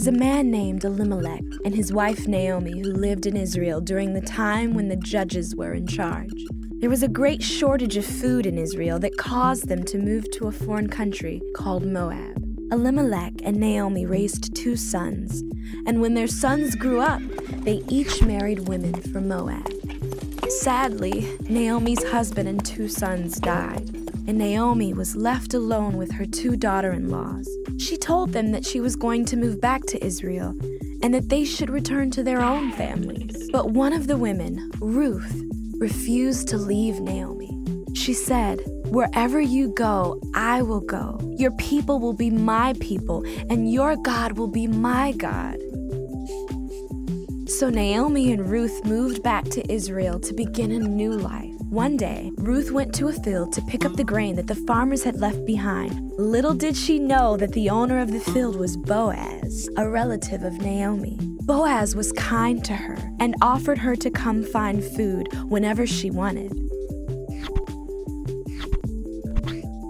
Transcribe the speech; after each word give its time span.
There 0.00 0.10
was 0.10 0.18
a 0.18 0.24
man 0.24 0.50
named 0.50 0.82
Elimelech 0.82 1.44
and 1.62 1.74
his 1.74 1.92
wife 1.92 2.26
Naomi 2.26 2.78
who 2.78 2.90
lived 2.90 3.26
in 3.26 3.36
Israel 3.36 3.82
during 3.82 4.14
the 4.14 4.22
time 4.22 4.72
when 4.72 4.88
the 4.88 4.96
judges 4.96 5.54
were 5.54 5.74
in 5.74 5.86
charge. 5.86 6.32
There 6.78 6.88
was 6.88 7.02
a 7.02 7.08
great 7.08 7.42
shortage 7.42 7.98
of 7.98 8.06
food 8.06 8.46
in 8.46 8.56
Israel 8.56 8.98
that 9.00 9.18
caused 9.18 9.68
them 9.68 9.84
to 9.84 9.98
move 9.98 10.24
to 10.30 10.46
a 10.46 10.52
foreign 10.52 10.88
country 10.88 11.42
called 11.54 11.84
Moab. 11.84 12.42
Elimelech 12.72 13.34
and 13.44 13.58
Naomi 13.58 14.06
raised 14.06 14.56
two 14.56 14.74
sons, 14.74 15.42
and 15.86 16.00
when 16.00 16.14
their 16.14 16.28
sons 16.28 16.76
grew 16.76 17.02
up, 17.02 17.20
they 17.64 17.82
each 17.90 18.22
married 18.22 18.68
women 18.68 18.94
from 18.94 19.28
Moab. 19.28 19.70
Sadly, 20.48 21.28
Naomi's 21.42 22.02
husband 22.04 22.48
and 22.48 22.64
two 22.64 22.88
sons 22.88 23.38
died, 23.38 23.99
and 24.30 24.38
Naomi 24.38 24.94
was 24.94 25.16
left 25.16 25.54
alone 25.54 25.96
with 25.96 26.12
her 26.12 26.24
two 26.24 26.54
daughter 26.54 26.92
in 26.92 27.10
laws. 27.10 27.50
She 27.78 27.96
told 27.96 28.32
them 28.32 28.52
that 28.52 28.64
she 28.64 28.78
was 28.78 28.94
going 28.94 29.24
to 29.24 29.36
move 29.36 29.60
back 29.60 29.82
to 29.86 30.06
Israel 30.06 30.54
and 31.02 31.12
that 31.12 31.28
they 31.28 31.44
should 31.44 31.68
return 31.68 32.12
to 32.12 32.22
their 32.22 32.40
own 32.40 32.70
families. 32.70 33.50
But 33.50 33.70
one 33.70 33.92
of 33.92 34.06
the 34.06 34.16
women, 34.16 34.70
Ruth, 34.80 35.42
refused 35.80 36.46
to 36.46 36.58
leave 36.58 37.00
Naomi. 37.00 37.50
She 37.96 38.14
said, 38.14 38.60
Wherever 38.84 39.40
you 39.40 39.74
go, 39.74 40.20
I 40.36 40.62
will 40.62 40.82
go. 40.82 41.18
Your 41.36 41.50
people 41.56 41.98
will 41.98 42.14
be 42.14 42.30
my 42.30 42.74
people, 42.78 43.24
and 43.50 43.72
your 43.72 43.96
God 43.96 44.38
will 44.38 44.46
be 44.46 44.68
my 44.68 45.10
God. 45.10 45.56
So 47.48 47.68
Naomi 47.68 48.32
and 48.32 48.48
Ruth 48.48 48.84
moved 48.84 49.24
back 49.24 49.46
to 49.46 49.72
Israel 49.72 50.20
to 50.20 50.32
begin 50.32 50.70
a 50.70 50.78
new 50.78 51.14
life. 51.14 51.59
One 51.70 51.96
day, 51.96 52.32
Ruth 52.36 52.72
went 52.72 52.92
to 52.96 53.06
a 53.06 53.12
field 53.12 53.52
to 53.52 53.62
pick 53.62 53.84
up 53.84 53.92
the 53.92 54.02
grain 54.02 54.34
that 54.34 54.48
the 54.48 54.56
farmers 54.56 55.04
had 55.04 55.20
left 55.20 55.46
behind. 55.46 56.10
Little 56.18 56.52
did 56.52 56.76
she 56.76 56.98
know 56.98 57.36
that 57.36 57.52
the 57.52 57.70
owner 57.70 58.00
of 58.00 58.10
the 58.10 58.18
field 58.18 58.56
was 58.56 58.76
Boaz, 58.76 59.68
a 59.76 59.88
relative 59.88 60.42
of 60.42 60.60
Naomi. 60.60 61.16
Boaz 61.42 61.94
was 61.94 62.10
kind 62.10 62.64
to 62.64 62.72
her 62.72 62.98
and 63.20 63.36
offered 63.40 63.78
her 63.78 63.94
to 63.94 64.10
come 64.10 64.42
find 64.42 64.82
food 64.82 65.28
whenever 65.44 65.86
she 65.86 66.10
wanted. 66.10 66.50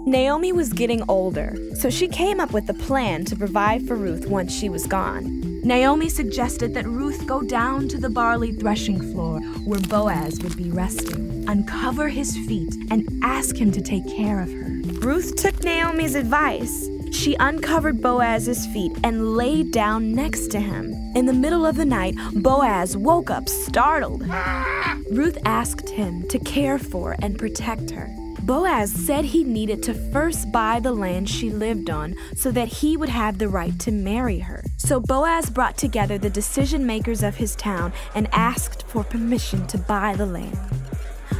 Naomi 0.05 0.51
was 0.51 0.71
getting 0.73 1.01
older, 1.09 1.55
so 1.73 1.89
she 1.89 2.07
came 2.07 2.39
up 2.39 2.51
with 2.51 2.69
a 2.69 2.75
plan 2.75 3.25
to 3.25 3.35
provide 3.35 3.87
for 3.87 3.95
Ruth 3.95 4.27
once 4.27 4.53
she 4.53 4.69
was 4.69 4.85
gone. 4.85 5.40
Naomi 5.63 6.09
suggested 6.09 6.73
that 6.73 6.87
Ruth 6.87 7.27
go 7.27 7.41
down 7.41 7.87
to 7.89 7.99
the 7.99 8.09
barley 8.09 8.51
threshing 8.51 8.99
floor 9.13 9.39
where 9.63 9.79
Boaz 9.79 10.41
would 10.41 10.57
be 10.57 10.71
resting, 10.71 11.45
uncover 11.47 12.09
his 12.09 12.35
feet, 12.47 12.73
and 12.89 13.07
ask 13.21 13.55
him 13.55 13.71
to 13.73 13.81
take 13.81 14.07
care 14.07 14.41
of 14.41 14.51
her. 14.51 14.81
Ruth 15.05 15.35
took 15.35 15.63
Naomi's 15.63 16.15
advice. 16.15 16.89
She 17.11 17.35
uncovered 17.39 18.01
Boaz's 18.01 18.65
feet 18.67 18.93
and 19.03 19.35
laid 19.35 19.71
down 19.71 20.15
next 20.15 20.49
to 20.51 20.59
him. 20.59 20.93
In 21.15 21.27
the 21.27 21.33
middle 21.33 21.65
of 21.67 21.75
the 21.75 21.85
night, 21.85 22.15
Boaz 22.33 22.97
woke 22.97 23.29
up 23.29 23.47
startled. 23.47 24.23
Ah! 24.29 24.97
Ruth 25.11 25.37
asked 25.45 25.89
him 25.89 26.27
to 26.29 26.39
care 26.39 26.79
for 26.79 27.15
and 27.21 27.37
protect 27.37 27.91
her. 27.91 28.09
Boaz 28.43 28.91
said 28.91 29.23
he 29.23 29.43
needed 29.43 29.83
to 29.83 29.93
first 29.93 30.51
buy 30.51 30.79
the 30.79 30.91
land 30.91 31.29
she 31.29 31.51
lived 31.51 31.91
on 31.91 32.15
so 32.35 32.49
that 32.51 32.67
he 32.67 32.97
would 32.97 33.09
have 33.09 33.37
the 33.37 33.47
right 33.47 33.77
to 33.79 33.91
marry 33.91 34.39
her. 34.39 34.63
So 34.77 34.99
Boaz 34.99 35.49
brought 35.49 35.77
together 35.77 36.17
the 36.17 36.29
decision 36.29 36.85
makers 36.85 37.21
of 37.21 37.35
his 37.35 37.55
town 37.55 37.93
and 38.15 38.27
asked 38.31 38.83
for 38.87 39.03
permission 39.03 39.67
to 39.67 39.77
buy 39.77 40.15
the 40.15 40.25
land. 40.25 40.57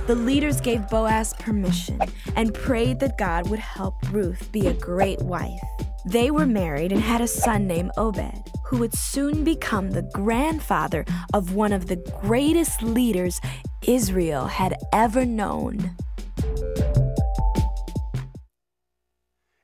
The 0.06 0.14
leaders 0.14 0.62
gave 0.62 0.90
Boaz 0.90 1.34
permission 1.40 2.00
and 2.36 2.54
prayed 2.54 3.00
that 3.00 3.18
God 3.18 3.50
would 3.50 3.60
help 3.60 3.96
Ruth 4.12 4.52
be 4.52 4.68
a 4.68 4.74
great 4.74 5.22
wife. 5.22 5.60
They 6.06 6.30
were 6.30 6.46
married 6.46 6.92
and 6.92 7.02
had 7.02 7.22
a 7.22 7.28
son 7.28 7.66
named 7.68 7.92
Obed, 7.98 8.52
who 8.66 8.78
would 8.78 8.94
soon 8.94 9.44
become 9.44 9.92
the 9.92 10.10
grandfather 10.14 11.06
of 11.34 11.56
one 11.56 11.74
of 11.74 11.88
the 11.88 11.98
greatest 12.22 12.84
leaders 12.84 13.42
Israel 13.88 14.46
had 14.46 14.76
ever 14.94 15.26
known. 15.26 15.96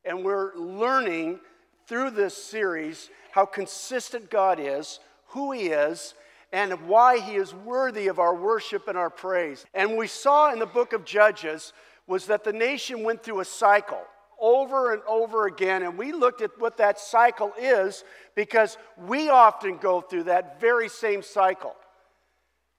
And 0.07 0.23
we're 0.23 0.55
learning 0.55 1.39
through 1.85 2.11
this 2.11 2.35
series 2.35 3.09
how 3.31 3.45
consistent 3.45 4.29
God 4.29 4.57
is, 4.59 4.99
who 5.27 5.51
He 5.51 5.67
is, 5.67 6.13
and 6.53 6.87
why 6.87 7.19
He 7.19 7.35
is 7.35 7.53
worthy 7.53 8.07
of 8.07 8.17
our 8.17 8.33
worship 8.33 8.87
and 8.87 8.97
our 8.97 9.09
praise. 9.09 9.65
And 9.73 9.97
we 9.97 10.07
saw 10.07 10.53
in 10.53 10.59
the 10.59 10.65
book 10.65 10.93
of 10.93 11.03
Judges 11.03 11.73
was 12.07 12.27
that 12.27 12.45
the 12.45 12.53
nation 12.53 13.03
went 13.03 13.21
through 13.21 13.41
a 13.41 13.45
cycle 13.45 14.01
over 14.39 14.93
and 14.93 15.01
over 15.07 15.45
again. 15.45 15.83
And 15.83 15.97
we 15.97 16.13
looked 16.13 16.41
at 16.41 16.57
what 16.57 16.77
that 16.77 16.99
cycle 16.99 17.51
is 17.59 18.03
because 18.33 18.77
we 18.97 19.29
often 19.29 19.77
go 19.77 19.99
through 19.99 20.23
that 20.23 20.61
very 20.61 20.87
same 20.87 21.21
cycle. 21.21 21.75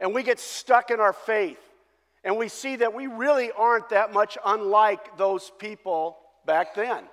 And 0.00 0.14
we 0.14 0.22
get 0.22 0.38
stuck 0.40 0.90
in 0.90 0.98
our 1.00 1.12
faith. 1.12 1.60
And 2.24 2.36
we 2.38 2.48
see 2.48 2.76
that 2.76 2.94
we 2.94 3.06
really 3.06 3.50
aren't 3.52 3.90
that 3.90 4.12
much 4.12 4.38
unlike 4.44 5.18
those 5.18 5.50
people 5.58 6.16
back 6.46 6.74
then. 6.74 7.04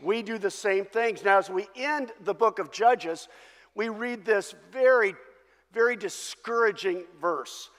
We 0.00 0.22
do 0.22 0.38
the 0.38 0.50
same 0.50 0.84
things. 0.84 1.24
Now, 1.24 1.38
as 1.38 1.50
we 1.50 1.68
end 1.74 2.12
the 2.24 2.34
book 2.34 2.58
of 2.58 2.70
Judges, 2.70 3.28
we 3.74 3.88
read 3.88 4.24
this 4.24 4.54
very, 4.72 5.14
very 5.72 5.96
discouraging 5.96 7.04
verse. 7.20 7.70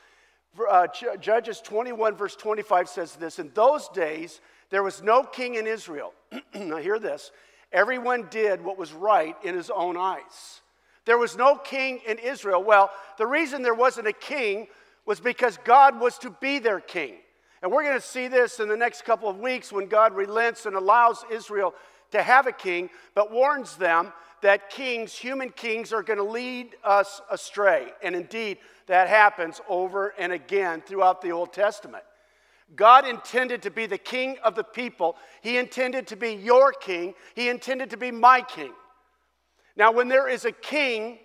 Uh, 0.69 0.87
Judges 1.19 1.61
21, 1.61 2.15
verse 2.15 2.35
25 2.35 2.89
says 2.89 3.15
this 3.15 3.39
In 3.39 3.51
those 3.53 3.89
days, 3.89 4.41
there 4.69 4.83
was 4.83 5.01
no 5.01 5.23
king 5.23 5.55
in 5.55 5.67
Israel. 5.67 6.13
now, 6.55 6.77
hear 6.77 6.99
this. 6.99 7.31
Everyone 7.71 8.27
did 8.29 8.63
what 8.63 8.77
was 8.77 8.93
right 8.93 9.35
in 9.43 9.55
his 9.55 9.69
own 9.69 9.97
eyes. 9.97 10.61
There 11.05 11.17
was 11.17 11.37
no 11.37 11.55
king 11.55 12.01
in 12.07 12.17
Israel. 12.19 12.63
Well, 12.63 12.89
the 13.17 13.27
reason 13.27 13.61
there 13.61 13.73
wasn't 13.73 14.07
a 14.07 14.13
king 14.13 14.67
was 15.05 15.19
because 15.19 15.57
God 15.63 15.99
was 15.99 16.17
to 16.19 16.29
be 16.29 16.59
their 16.59 16.79
king. 16.79 17.15
And 17.61 17.71
we're 17.71 17.83
going 17.83 17.95
to 17.95 18.05
see 18.05 18.27
this 18.27 18.59
in 18.59 18.67
the 18.67 18.77
next 18.77 19.03
couple 19.05 19.29
of 19.29 19.39
weeks 19.39 19.71
when 19.71 19.87
God 19.87 20.13
relents 20.15 20.65
and 20.65 20.75
allows 20.75 21.25
Israel 21.31 21.73
to 22.11 22.21
have 22.21 22.47
a 22.47 22.51
king, 22.51 22.89
but 23.15 23.31
warns 23.31 23.75
them 23.75 24.13
that 24.41 24.69
kings, 24.69 25.13
human 25.13 25.49
kings, 25.49 25.91
are 25.91 26.03
going 26.03 26.17
to 26.17 26.23
lead 26.23 26.75
us 26.83 27.21
astray. 27.29 27.87
And 28.03 28.15
indeed, 28.15 28.59
that 28.85 29.07
happens 29.07 29.59
over 29.67 30.13
and 30.17 30.31
again 30.31 30.81
throughout 30.81 31.21
the 31.21 31.31
Old 31.31 31.53
Testament. 31.53 32.03
God 32.75 33.07
intended 33.07 33.61
to 33.63 33.71
be 33.71 33.85
the 33.85 33.97
king 33.97 34.37
of 34.43 34.55
the 34.55 34.63
people. 34.63 35.15
He 35.41 35.57
intended 35.57 36.07
to 36.07 36.15
be 36.15 36.33
your 36.33 36.73
king. 36.73 37.13
He 37.33 37.49
intended 37.49 37.89
to 37.91 37.97
be 37.97 38.11
my 38.11 38.41
king. 38.41 38.73
Now, 39.75 39.91
when 39.91 40.07
there 40.07 40.27
is 40.27 40.43
a 40.43 40.51
king, 40.51 41.19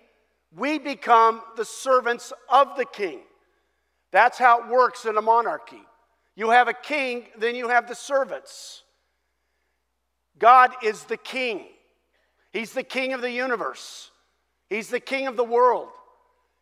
we 0.55 0.79
become 0.79 1.41
the 1.57 1.65
servants 1.65 2.31
of 2.49 2.77
the 2.77 2.85
king. 2.85 3.21
That's 4.11 4.37
how 4.37 4.61
it 4.61 4.69
works 4.69 5.05
in 5.05 5.17
a 5.17 5.21
monarchy. 5.21 5.81
You 6.35 6.51
have 6.51 6.67
a 6.67 6.73
king, 6.73 7.25
then 7.37 7.55
you 7.55 7.67
have 7.69 7.87
the 7.87 7.95
servants. 7.95 8.83
God 10.37 10.71
is 10.83 11.03
the 11.03 11.17
king. 11.17 11.65
He's 12.51 12.73
the 12.73 12.83
king 12.83 13.13
of 13.13 13.21
the 13.21 13.31
universe. 13.31 14.11
He's 14.69 14.89
the 14.89 14.99
king 14.99 15.27
of 15.27 15.37
the 15.37 15.43
world. 15.43 15.89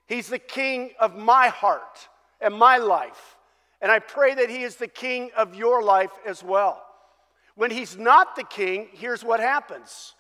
He's 0.08 0.28
the 0.28 0.40
king 0.40 0.92
of 1.00 1.16
my 1.16 1.48
heart 1.48 2.10
and 2.40 2.54
my 2.54 2.78
life. 2.78 3.38
And 3.82 3.92
I 3.92 4.00
pray 4.00 4.36
that 4.36 4.50
he 4.50 4.64
is 4.64 4.76
the 4.76 4.88
king 4.88 5.32
of 5.36 5.56
your 5.56 5.82
life 5.82 6.12
as 6.26 6.44
well. 6.44 6.84
When 7.56 7.72
he's 7.72 7.98
not 7.98 8.36
the 8.36 8.44
king, 8.44 8.90
here's 8.92 9.24
what 9.24 9.40
happens 9.40 10.14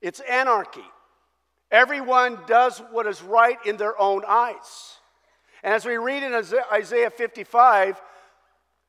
it's 0.00 0.20
anarchy. 0.20 0.84
Everyone 1.70 2.38
does 2.46 2.82
what 2.90 3.06
is 3.06 3.22
right 3.22 3.56
in 3.64 3.78
their 3.78 3.98
own 3.98 4.22
eyes. 4.28 4.98
And 5.62 5.72
as 5.72 5.86
we 5.86 5.96
read 5.96 6.22
in 6.22 6.34
Isaiah 6.34 7.10
55, 7.10 8.02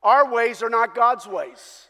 our 0.02 0.30
ways 0.30 0.62
are 0.62 0.68
not 0.68 0.94
God's 0.94 1.26
ways. 1.26 1.88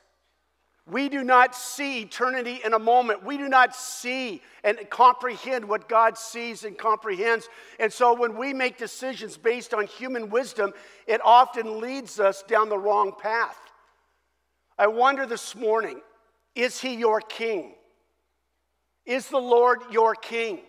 We 0.86 1.08
do 1.08 1.24
not 1.24 1.54
see 1.54 2.02
eternity 2.02 2.60
in 2.62 2.74
a 2.74 2.78
moment. 2.78 3.24
We 3.24 3.38
do 3.38 3.48
not 3.48 3.74
see 3.74 4.42
and 4.62 4.78
comprehend 4.90 5.66
what 5.66 5.88
God 5.88 6.18
sees 6.18 6.64
and 6.64 6.76
comprehends. 6.76 7.48
And 7.80 7.90
so 7.90 8.12
when 8.14 8.36
we 8.36 8.52
make 8.52 8.76
decisions 8.76 9.38
based 9.38 9.72
on 9.72 9.86
human 9.86 10.28
wisdom, 10.28 10.74
it 11.06 11.22
often 11.24 11.80
leads 11.80 12.20
us 12.20 12.42
down 12.42 12.68
the 12.68 12.78
wrong 12.78 13.12
path. 13.18 13.56
I 14.78 14.88
wonder 14.88 15.24
this 15.24 15.54
morning 15.54 16.02
is 16.54 16.80
He 16.80 16.94
your 16.96 17.20
King? 17.20 17.74
Is 19.06 19.28
the 19.28 19.38
Lord 19.38 19.80
your 19.90 20.14
King? 20.14 20.60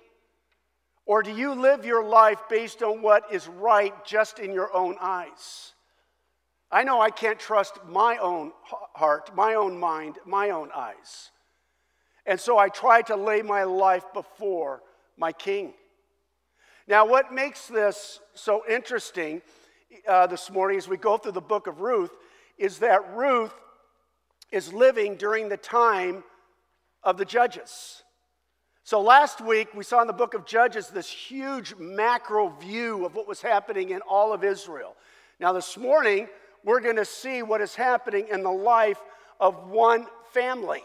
Or 1.06 1.21
do 1.21 1.31
you 1.31 1.53
live 1.53 1.85
your 1.85 2.03
life 2.03 2.39
based 2.50 2.81
on 2.81 3.01
what 3.01 3.31
is 3.31 3.47
right 3.47 3.94
just 4.06 4.39
in 4.39 4.51
your 4.51 4.73
own 4.73 4.95
eyes? 5.00 5.73
I 6.71 6.83
know 6.83 7.00
I 7.00 7.09
can't 7.09 7.39
trust 7.39 7.79
my 7.88 8.17
own 8.17 8.51
heart, 8.63 9.35
my 9.35 9.53
own 9.53 9.79
mind, 9.79 10.17
my 10.25 10.50
own 10.50 10.69
eyes. 10.75 11.31
And 12.25 12.39
so 12.39 12.57
I 12.57 12.69
try 12.69 13.01
to 13.03 13.15
lay 13.15 13.41
my 13.41 13.63
life 13.63 14.06
before 14.13 14.81
my 15.17 15.31
king. 15.31 15.73
Now, 16.88 17.06
what 17.06 17.33
makes 17.33 17.67
this 17.67 18.19
so 18.33 18.63
interesting 18.67 19.41
uh, 20.07 20.27
this 20.27 20.50
morning 20.50 20.77
as 20.77 20.88
we 20.88 20.97
go 20.97 21.17
through 21.17 21.33
the 21.33 21.41
book 21.41 21.67
of 21.67 21.81
Ruth 21.81 22.12
is 22.57 22.79
that 22.79 23.15
Ruth 23.15 23.53
is 24.51 24.73
living 24.73 25.15
during 25.15 25.50
the 25.50 25.57
time 25.57 26.23
of 27.03 27.17
the 27.17 27.25
judges. 27.25 28.03
So 28.83 29.01
last 29.01 29.41
week, 29.41 29.69
we 29.73 29.83
saw 29.83 30.01
in 30.01 30.07
the 30.07 30.13
book 30.13 30.35
of 30.35 30.45
Judges 30.45 30.89
this 30.89 31.09
huge 31.09 31.75
macro 31.75 32.50
view 32.50 33.03
of 33.03 33.15
what 33.15 33.27
was 33.27 33.41
happening 33.41 33.89
in 33.89 34.01
all 34.01 34.31
of 34.31 34.44
Israel. 34.44 34.95
Now, 35.39 35.53
this 35.53 35.75
morning, 35.75 36.27
we're 36.65 36.81
going 36.81 36.95
to 36.95 37.06
see 37.06 37.44
what 37.44 37.62
is 37.62 37.75
happening 37.75 38.27
in 38.29 38.41
the 38.41 38.51
life 38.51 39.00
of 39.39 39.69
one 39.69 40.07
family. 40.33 40.81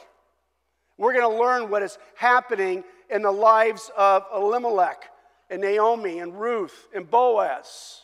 We're 0.98 1.14
going 1.14 1.28
to 1.28 1.42
learn 1.42 1.70
what 1.70 1.82
is 1.82 1.98
happening 2.14 2.84
in 3.08 3.22
the 3.22 3.32
lives 3.32 3.90
of 3.96 4.26
Elimelech 4.32 5.04
and 5.48 5.62
Naomi 5.62 6.18
and 6.18 6.38
Ruth 6.38 6.86
and 6.94 7.10
Boaz. 7.10 8.02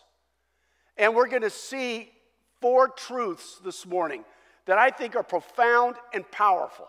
And 0.96 1.14
we're 1.14 1.28
going 1.28 1.43
to 1.43 1.50
see 1.50 2.11
four 2.62 2.88
truths 2.88 3.61
this 3.62 3.84
morning 3.84 4.25
that 4.64 4.78
I 4.78 4.88
think 4.88 5.14
are 5.14 5.23
profound 5.23 5.96
and 6.14 6.28
powerful. 6.31 6.88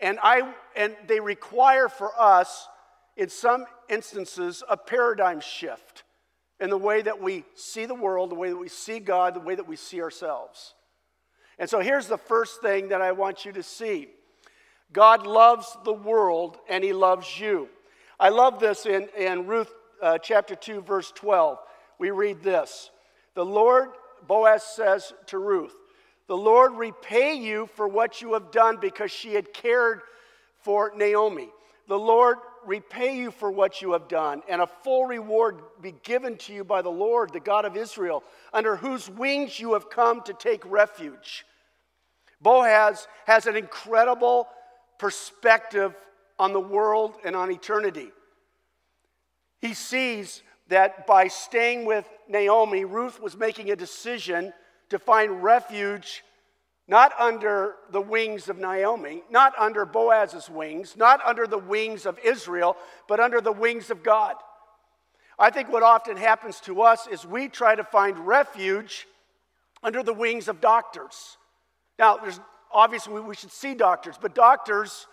And, 0.00 0.18
I, 0.22 0.50
and 0.74 0.96
they 1.06 1.20
require 1.20 1.90
for 1.90 2.10
us, 2.18 2.66
in 3.16 3.28
some 3.28 3.66
instances, 3.90 4.62
a 4.70 4.76
paradigm 4.76 5.40
shift 5.40 6.03
in 6.64 6.70
the 6.70 6.78
way 6.78 7.02
that 7.02 7.20
we 7.20 7.44
see 7.54 7.84
the 7.84 7.94
world, 7.94 8.30
the 8.30 8.34
way 8.34 8.48
that 8.48 8.56
we 8.56 8.70
see 8.70 8.98
God, 8.98 9.34
the 9.34 9.40
way 9.40 9.54
that 9.54 9.68
we 9.68 9.76
see 9.76 10.00
ourselves. 10.00 10.72
And 11.58 11.68
so 11.68 11.80
here's 11.80 12.06
the 12.06 12.16
first 12.16 12.62
thing 12.62 12.88
that 12.88 13.02
I 13.02 13.12
want 13.12 13.44
you 13.44 13.52
to 13.52 13.62
see 13.62 14.08
God 14.90 15.26
loves 15.26 15.76
the 15.84 15.92
world 15.92 16.56
and 16.70 16.82
He 16.82 16.94
loves 16.94 17.38
you. 17.38 17.68
I 18.18 18.30
love 18.30 18.60
this 18.60 18.86
in, 18.86 19.08
in 19.14 19.46
Ruth 19.46 19.70
uh, 20.02 20.16
chapter 20.16 20.54
2, 20.54 20.80
verse 20.80 21.12
12. 21.14 21.58
We 21.98 22.10
read 22.10 22.42
this 22.42 22.90
The 23.34 23.44
Lord, 23.44 23.90
Boaz 24.26 24.62
says 24.62 25.12
to 25.26 25.38
Ruth, 25.38 25.74
the 26.28 26.36
Lord 26.36 26.72
repay 26.76 27.34
you 27.34 27.68
for 27.74 27.86
what 27.86 28.22
you 28.22 28.32
have 28.32 28.50
done 28.50 28.78
because 28.80 29.10
she 29.10 29.34
had 29.34 29.52
cared 29.52 30.00
for 30.62 30.92
Naomi. 30.96 31.50
The 31.88 31.98
Lord 31.98 32.38
repay 32.66 33.16
you 33.16 33.30
for 33.30 33.50
what 33.50 33.82
you 33.82 33.92
have 33.92 34.08
done, 34.08 34.42
and 34.48 34.60
a 34.60 34.66
full 34.66 35.06
reward 35.06 35.60
be 35.80 35.94
given 36.02 36.36
to 36.38 36.52
you 36.52 36.64
by 36.64 36.82
the 36.82 36.90
Lord, 36.90 37.32
the 37.32 37.40
God 37.40 37.64
of 37.64 37.76
Israel, 37.76 38.22
under 38.52 38.76
whose 38.76 39.08
wings 39.08 39.58
you 39.58 39.74
have 39.74 39.90
come 39.90 40.22
to 40.22 40.32
take 40.32 40.64
refuge. 40.64 41.44
Boaz 42.40 43.06
has 43.26 43.46
an 43.46 43.56
incredible 43.56 44.48
perspective 44.98 45.94
on 46.38 46.52
the 46.52 46.60
world 46.60 47.16
and 47.24 47.34
on 47.34 47.50
eternity. 47.50 48.10
He 49.60 49.74
sees 49.74 50.42
that 50.68 51.06
by 51.06 51.28
staying 51.28 51.84
with 51.84 52.06
Naomi, 52.28 52.84
Ruth 52.84 53.20
was 53.20 53.36
making 53.36 53.70
a 53.70 53.76
decision 53.76 54.52
to 54.90 54.98
find 54.98 55.42
refuge 55.42 56.22
not 56.86 57.12
under 57.18 57.76
the 57.90 58.00
wings 58.00 58.48
of 58.48 58.58
Naomi, 58.58 59.22
not 59.30 59.54
under 59.58 59.86
Boaz's 59.86 60.50
wings, 60.50 60.96
not 60.96 61.20
under 61.24 61.46
the 61.46 61.58
wings 61.58 62.04
of 62.04 62.18
Israel, 62.22 62.76
but 63.08 63.20
under 63.20 63.40
the 63.40 63.52
wings 63.52 63.90
of 63.90 64.02
God. 64.02 64.34
I 65.38 65.50
think 65.50 65.72
what 65.72 65.82
often 65.82 66.16
happens 66.16 66.60
to 66.60 66.82
us 66.82 67.06
is 67.06 67.24
we 67.26 67.48
try 67.48 67.74
to 67.74 67.84
find 67.84 68.18
refuge 68.26 69.06
under 69.82 70.02
the 70.02 70.12
wings 70.12 70.48
of 70.48 70.60
doctors. 70.60 71.36
Now, 71.98 72.18
there's 72.18 72.40
obviously 72.72 73.20
we 73.20 73.34
should 73.34 73.52
see 73.52 73.74
doctors, 73.74 74.16
but 74.20 74.34
doctors 74.34 75.06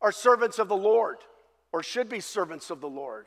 are 0.00 0.12
servants 0.12 0.58
of 0.58 0.68
the 0.68 0.76
Lord 0.76 1.18
or 1.72 1.82
should 1.82 2.08
be 2.08 2.20
servants 2.20 2.70
of 2.70 2.80
the 2.80 2.88
Lord. 2.88 3.26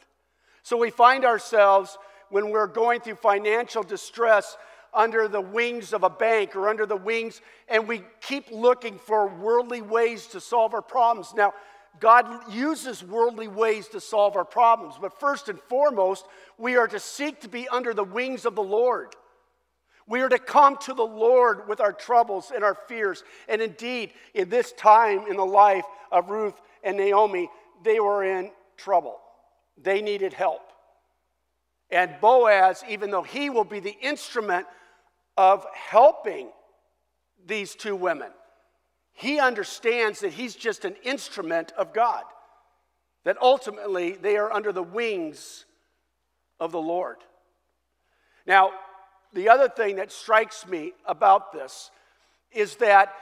So 0.64 0.78
we 0.78 0.90
find 0.90 1.26
ourselves 1.26 1.98
when 2.30 2.50
we're 2.50 2.68
going 2.68 3.02
through 3.02 3.16
financial 3.16 3.84
distress 3.84 4.58
under 4.94 5.28
the 5.28 5.42
wings 5.42 5.94
of 5.94 6.04
a 6.04 6.10
bank 6.10 6.56
or 6.56 6.70
under 6.70 6.86
the 6.86 6.96
wings, 6.96 7.42
and 7.68 7.88
we 7.88 8.04
keep 8.22 8.52
looking 8.52 8.98
for 8.98 9.28
worldly 9.28 9.82
ways 9.82 10.28
to 10.28 10.40
solve 10.40 10.74
our 10.74 10.82
problems. 10.82 11.34
Now, 11.36 11.54
God 12.00 12.52
uses 12.52 13.04
worldly 13.04 13.48
ways 13.48 13.88
to 13.90 14.00
solve 14.00 14.36
our 14.36 14.46
problems, 14.46 14.96
but 15.00 15.20
first 15.20 15.50
and 15.50 15.60
foremost, 15.60 16.26
we 16.58 16.76
are 16.76 16.88
to 16.88 17.00
seek 17.00 17.42
to 17.42 17.50
be 17.50 17.68
under 17.68 17.94
the 17.94 18.04
wings 18.04 18.46
of 18.46 18.56
the 18.56 18.64
Lord. 18.64 19.16
We 20.08 20.22
are 20.22 20.30
to 20.30 20.40
come 20.40 20.78
to 20.82 20.94
the 20.94 21.04
Lord 21.04 21.68
with 21.68 21.80
our 21.80 21.94
troubles 21.94 22.52
and 22.54 22.64
our 22.64 22.76
fears. 22.88 23.24
And 23.48 23.62
indeed, 23.62 24.12
in 24.34 24.50
this 24.50 24.74
time 24.74 25.28
in 25.30 25.38
the 25.38 25.46
life 25.46 25.86
of 26.12 26.30
Ruth 26.30 26.60
and 26.84 26.98
Naomi, 26.98 27.50
they 27.84 28.00
were 28.00 28.24
in 28.24 28.52
trouble. 28.76 29.20
They 29.82 30.02
needed 30.02 30.34
help. 30.34 30.62
And 31.90 32.16
Boaz, 32.20 32.84
even 32.90 33.12
though 33.12 33.24
he 33.24 33.50
will 33.50 33.64
be 33.64 33.80
the 33.80 33.96
instrument 34.02 34.66
of 35.38 35.66
helping 35.74 36.50
these 37.46 37.76
two 37.76 37.96
women. 37.96 38.32
He 39.14 39.40
understands 39.40 40.22
that 40.22 40.34
he's 40.34 40.56
just 40.56 40.86
an 40.86 40.96
instrument 41.04 41.72
of 41.78 41.94
God, 41.94 42.24
that 43.24 43.38
ultimately 43.42 44.14
they 44.14 44.38
are 44.38 44.52
under 44.52 44.72
the 44.72 44.84
wings 44.84 45.66
of 46.60 46.72
the 46.72 46.82
Lord. 46.82 47.18
Now, 48.46 48.72
the 49.34 49.50
other 49.50 49.70
thing 49.70 49.98
that 49.98 50.12
strikes 50.12 50.68
me 50.68 50.94
about 51.06 51.54
this 51.54 51.92
is 52.52 52.76
that 52.78 53.14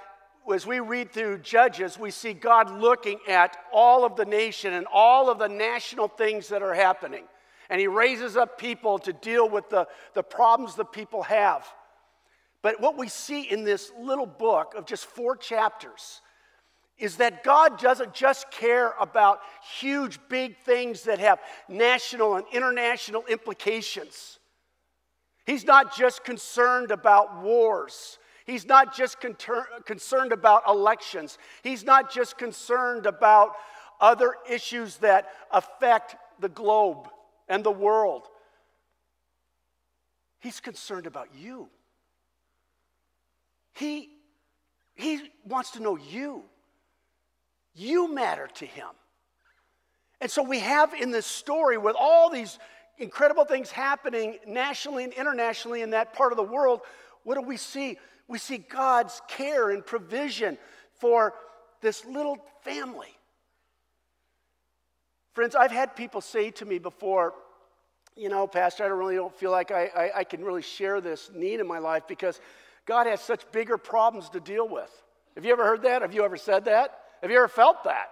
as 0.51 0.65
we 0.65 0.79
read 0.79 1.11
through 1.11 1.37
Judges, 1.39 1.99
we 1.99 2.11
see 2.11 2.33
God 2.33 2.71
looking 2.71 3.19
at 3.27 3.57
all 3.71 4.03
of 4.03 4.15
the 4.15 4.25
nation 4.25 4.73
and 4.73 4.87
all 4.91 5.29
of 5.29 5.37
the 5.37 5.47
national 5.47 6.07
things 6.07 6.49
that 6.49 6.63
are 6.63 6.73
happening. 6.73 7.25
And 7.69 7.79
He 7.79 7.87
raises 7.87 8.35
up 8.35 8.57
people 8.57 8.99
to 8.99 9.13
deal 9.13 9.47
with 9.47 9.69
the, 9.69 9.87
the 10.13 10.23
problems 10.23 10.75
the 10.75 10.83
people 10.83 11.23
have. 11.23 11.67
But 12.61 12.79
what 12.79 12.97
we 12.97 13.07
see 13.07 13.41
in 13.41 13.63
this 13.63 13.91
little 13.99 14.25
book 14.25 14.75
of 14.75 14.85
just 14.85 15.05
four 15.05 15.35
chapters 15.35 16.21
is 16.97 17.17
that 17.17 17.43
God 17.43 17.79
doesn't 17.79 18.13
just 18.13 18.51
care 18.51 18.93
about 18.99 19.39
huge, 19.79 20.19
big 20.29 20.57
things 20.57 21.03
that 21.03 21.17
have 21.17 21.39
national 21.67 22.35
and 22.35 22.45
international 22.53 23.25
implications. 23.27 24.37
He's 25.47 25.65
not 25.65 25.95
just 25.95 26.23
concerned 26.23 26.91
about 26.91 27.41
wars. 27.41 28.19
He's 28.45 28.67
not 28.67 28.95
just 28.95 29.17
concerned 29.19 30.31
about 30.31 30.63
elections. 30.67 31.39
He's 31.63 31.83
not 31.83 32.11
just 32.11 32.37
concerned 32.37 33.07
about 33.07 33.55
other 33.99 34.35
issues 34.47 34.97
that 34.97 35.29
affect 35.51 36.15
the 36.39 36.49
globe 36.49 37.07
and 37.47 37.63
the 37.63 37.71
world. 37.71 38.27
He's 40.39 40.59
concerned 40.59 41.07
about 41.07 41.29
you. 41.35 41.69
He, 43.73 44.09
he 44.95 45.31
wants 45.45 45.71
to 45.71 45.81
know 45.81 45.97
you. 45.97 46.43
You 47.73 48.13
matter 48.13 48.47
to 48.55 48.65
him. 48.65 48.89
And 50.19 50.29
so 50.29 50.43
we 50.43 50.59
have 50.59 50.93
in 50.93 51.11
this 51.11 51.25
story 51.25 51.77
with 51.77 51.95
all 51.99 52.29
these 52.29 52.59
incredible 52.97 53.45
things 53.45 53.71
happening 53.71 54.37
nationally 54.45 55.03
and 55.03 55.13
internationally 55.13 55.81
in 55.81 55.91
that 55.91 56.13
part 56.13 56.31
of 56.31 56.37
the 56.37 56.43
world, 56.43 56.81
what 57.23 57.35
do 57.35 57.41
we 57.41 57.57
see? 57.57 57.97
We 58.27 58.37
see 58.37 58.59
God's 58.59 59.21
care 59.27 59.71
and 59.71 59.85
provision 59.85 60.57
for 60.99 61.33
this 61.81 62.05
little 62.05 62.37
family. 62.61 63.17
Friends, 65.33 65.55
I've 65.55 65.71
had 65.71 65.95
people 65.95 66.21
say 66.21 66.51
to 66.51 66.65
me 66.65 66.77
before, 66.77 67.33
you 68.15 68.29
know, 68.29 68.45
Pastor, 68.45 68.83
I 68.83 68.89
don't 68.89 68.99
really 68.99 69.15
don't 69.15 69.33
feel 69.33 69.51
like 69.51 69.71
I, 69.71 69.85
I, 69.85 70.11
I 70.19 70.23
can 70.23 70.43
really 70.43 70.61
share 70.61 71.01
this 71.01 71.31
need 71.33 71.59
in 71.59 71.67
my 71.67 71.79
life 71.79 72.03
because 72.07 72.39
God 72.85 73.07
has 73.07 73.21
such 73.21 73.49
bigger 73.51 73.77
problems 73.77 74.29
to 74.29 74.39
deal 74.39 74.67
with. 74.67 74.91
Have 75.35 75.45
you 75.45 75.51
ever 75.51 75.63
heard 75.63 75.83
that? 75.83 76.01
Have 76.01 76.13
you 76.13 76.23
ever 76.23 76.37
said 76.37 76.65
that? 76.65 76.97
Have 77.21 77.31
you 77.31 77.37
ever 77.37 77.47
felt 77.47 77.83
that? 77.83 78.09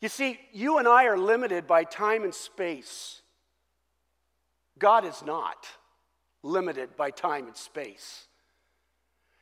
You 0.00 0.08
see, 0.08 0.38
you 0.52 0.78
and 0.78 0.86
I 0.86 1.04
are 1.06 1.16
limited 1.16 1.66
by 1.66 1.84
time 1.84 2.24
and 2.24 2.34
space. 2.34 3.22
God 4.78 5.04
is 5.04 5.22
not 5.24 5.66
limited 6.42 6.96
by 6.96 7.10
time 7.10 7.46
and 7.46 7.56
space. 7.56 8.26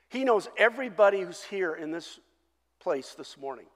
He 0.09 0.25
knows 0.25 0.49
everybody 0.57 1.23
who's 1.23 1.43
here 1.43 1.75
in 1.75 1.91
this 1.91 2.21
place 2.81 3.15
this 3.15 3.39
morning. 3.39 3.67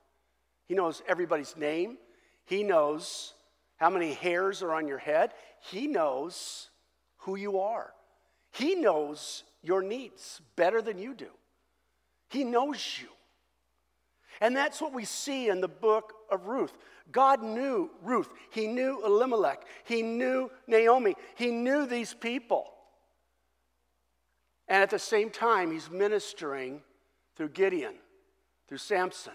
He 0.68 0.75
knows 0.75 1.02
everybody's 1.08 1.56
name. 1.56 1.96
He 2.44 2.62
knows 2.62 3.34
how 3.76 3.90
many 3.90 4.12
hairs 4.12 4.62
are 4.62 4.75
on 4.75 4.86
your 4.86 4.98
head. 4.98 5.32
He 5.70 5.86
knows 5.86 6.70
who 7.18 7.36
you 7.36 7.58
are. 7.60 7.92
He 8.56 8.75
knows 8.75 9.44
your 9.62 9.82
needs 9.82 10.40
better 10.56 10.80
than 10.80 10.98
you 10.98 11.12
do. 11.12 11.28
He 12.30 12.42
knows 12.42 12.98
you. 13.00 13.08
And 14.40 14.56
that's 14.56 14.80
what 14.80 14.94
we 14.94 15.04
see 15.04 15.48
in 15.48 15.60
the 15.60 15.68
book 15.68 16.14
of 16.30 16.46
Ruth. 16.46 16.72
God 17.12 17.42
knew 17.42 17.90
Ruth. 18.02 18.30
He 18.50 18.66
knew 18.66 19.04
Elimelech. 19.04 19.66
He 19.84 20.00
knew 20.00 20.50
Naomi. 20.66 21.16
He 21.34 21.50
knew 21.50 21.86
these 21.86 22.14
people. 22.14 22.72
And 24.68 24.82
at 24.82 24.90
the 24.90 24.98
same 24.98 25.28
time, 25.28 25.70
he's 25.70 25.90
ministering 25.90 26.80
through 27.36 27.50
Gideon, 27.50 27.94
through 28.68 28.78
Samson. 28.78 29.34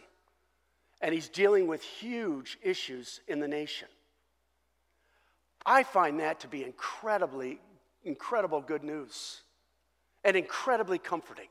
And 0.99 1.13
he's 1.13 1.29
dealing 1.29 1.67
with 1.67 1.83
huge 1.83 2.57
issues 2.63 3.21
in 3.27 3.39
the 3.39 3.47
nation. 3.47 3.87
I 5.63 5.83
find 5.83 6.19
that 6.19 6.39
to 6.39 6.47
be 6.47 6.63
incredibly, 6.63 7.59
incredible 8.03 8.61
good 8.61 8.83
news 8.83 9.41
and 10.23 10.35
incredibly 10.35 10.97
comforting. 10.97 11.47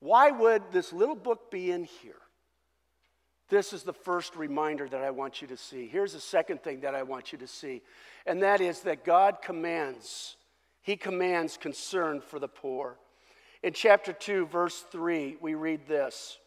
Why 0.00 0.30
would 0.30 0.62
this 0.72 0.92
little 0.92 1.14
book 1.14 1.50
be 1.50 1.70
in 1.70 1.84
here? 1.84 2.14
This 3.48 3.72
is 3.72 3.84
the 3.84 3.92
first 3.92 4.36
reminder 4.36 4.88
that 4.88 5.02
I 5.02 5.10
want 5.10 5.40
you 5.40 5.48
to 5.48 5.56
see. 5.56 5.86
Here's 5.86 6.12
the 6.12 6.20
second 6.20 6.62
thing 6.62 6.80
that 6.80 6.94
I 6.94 7.02
want 7.04 7.32
you 7.32 7.38
to 7.38 7.46
see, 7.46 7.82
and 8.26 8.42
that 8.42 8.60
is 8.60 8.80
that 8.80 9.04
God 9.04 9.38
commands, 9.40 10.36
He 10.82 10.96
commands 10.96 11.56
concern 11.56 12.20
for 12.20 12.38
the 12.38 12.48
poor. 12.48 12.96
In 13.62 13.72
chapter 13.72 14.12
2, 14.12 14.46
verse 14.46 14.84
3, 14.90 15.36
we 15.40 15.54
read 15.54 15.86
this. 15.86 16.38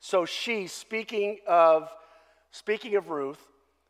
So 0.00 0.24
she, 0.24 0.66
speaking 0.66 1.38
of, 1.46 1.90
speaking 2.50 2.96
of 2.96 3.08
Ruth, 3.08 3.44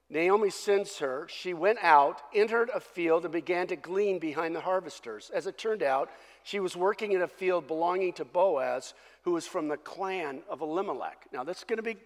Naomi 0.09 0.51
sends 0.51 0.99
her. 0.99 1.27
She 1.29 1.53
went 1.53 1.79
out, 1.83 2.23
entered 2.33 2.71
a 2.73 2.79
field, 2.79 3.25
and 3.25 3.33
began 3.33 3.67
to 3.69 3.77
glean 3.77 4.19
behind 4.19 4.55
the 4.55 4.61
harvesters. 4.61 5.31
As 5.35 5.47
it 5.47 5.59
turned 5.59 5.83
out, 5.83 6.11
she 6.45 6.61
was 6.61 6.77
working 6.77 7.13
in 7.13 7.23
a 7.23 7.29
field 7.29 7.67
belonging 7.67 8.13
to 8.15 8.25
Boaz, 8.25 8.95
who 9.23 9.33
was 9.33 9.47
from 9.47 9.67
the 9.67 9.77
clan 9.77 10.43
of 10.49 10.61
Elimelech. 10.61 11.27
Now, 11.33 11.43
that's 11.43 11.65
going 11.65 11.79
to 11.79 11.83
be 11.83 11.97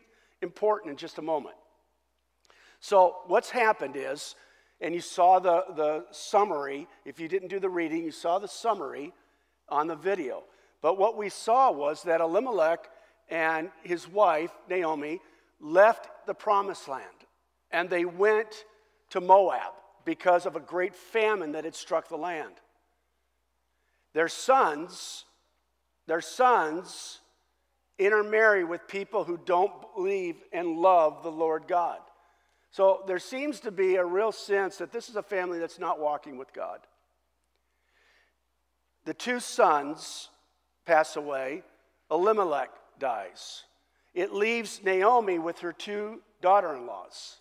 important 0.40 0.90
in 0.90 0.96
just 0.96 1.18
a 1.18 1.22
moment. 1.22 1.56
So, 2.80 3.16
what's 3.26 3.50
happened 3.50 3.96
is, 3.96 4.34
and 4.80 4.94
you 4.94 5.02
saw 5.02 5.38
the, 5.38 5.64
the 5.76 6.06
summary, 6.10 6.88
if 7.04 7.20
you 7.20 7.28
didn't 7.28 7.48
do 7.48 7.60
the 7.60 7.68
reading, 7.68 8.02
you 8.02 8.12
saw 8.12 8.38
the 8.38 8.48
summary 8.48 9.12
on 9.68 9.86
the 9.86 9.96
video. 9.96 10.44
But 10.80 10.96
what 10.96 11.18
we 11.18 11.28
saw 11.28 11.70
was 11.70 12.02
that 12.04 12.22
Elimelech 12.22 12.88
and 13.28 13.68
his 13.82 14.08
wife, 14.08 14.52
Naomi, 14.70 15.20
left 15.60 16.08
the 16.26 16.32
promised 16.32 16.88
land 16.88 17.04
and 17.70 17.88
they 17.88 18.04
went 18.04 18.64
to 19.10 19.20
Moab 19.20 19.72
because 20.04 20.46
of 20.46 20.56
a 20.56 20.60
great 20.60 20.94
famine 20.94 21.52
that 21.52 21.64
had 21.64 21.74
struck 21.74 22.08
the 22.08 22.16
land. 22.16 22.54
Their 24.12 24.28
sons, 24.28 25.24
their 26.06 26.20
sons 26.20 27.20
intermarry 27.98 28.64
with 28.64 28.88
people 28.88 29.24
who 29.24 29.38
don't 29.44 29.72
believe 29.94 30.36
and 30.52 30.78
love 30.78 31.22
the 31.22 31.30
Lord 31.30 31.64
God. 31.68 31.98
So 32.72 33.02
there 33.06 33.18
seems 33.18 33.60
to 33.60 33.70
be 33.70 33.96
a 33.96 34.04
real 34.04 34.32
sense 34.32 34.78
that 34.78 34.92
this 34.92 35.08
is 35.08 35.16
a 35.16 35.22
family 35.22 35.58
that's 35.58 35.78
not 35.78 36.00
walking 36.00 36.38
with 36.38 36.52
God. 36.52 36.80
The 39.04 39.14
two 39.14 39.40
sons 39.40 40.28
pass 40.86 41.16
away, 41.16 41.62
Elimelech 42.10 42.70
dies. 42.98 43.64
It 44.14 44.32
leaves 44.32 44.80
Naomi 44.84 45.38
with 45.38 45.60
her 45.60 45.72
two 45.72 46.20
daughter 46.40 46.74
in 46.74 46.86
laws. 46.86 47.39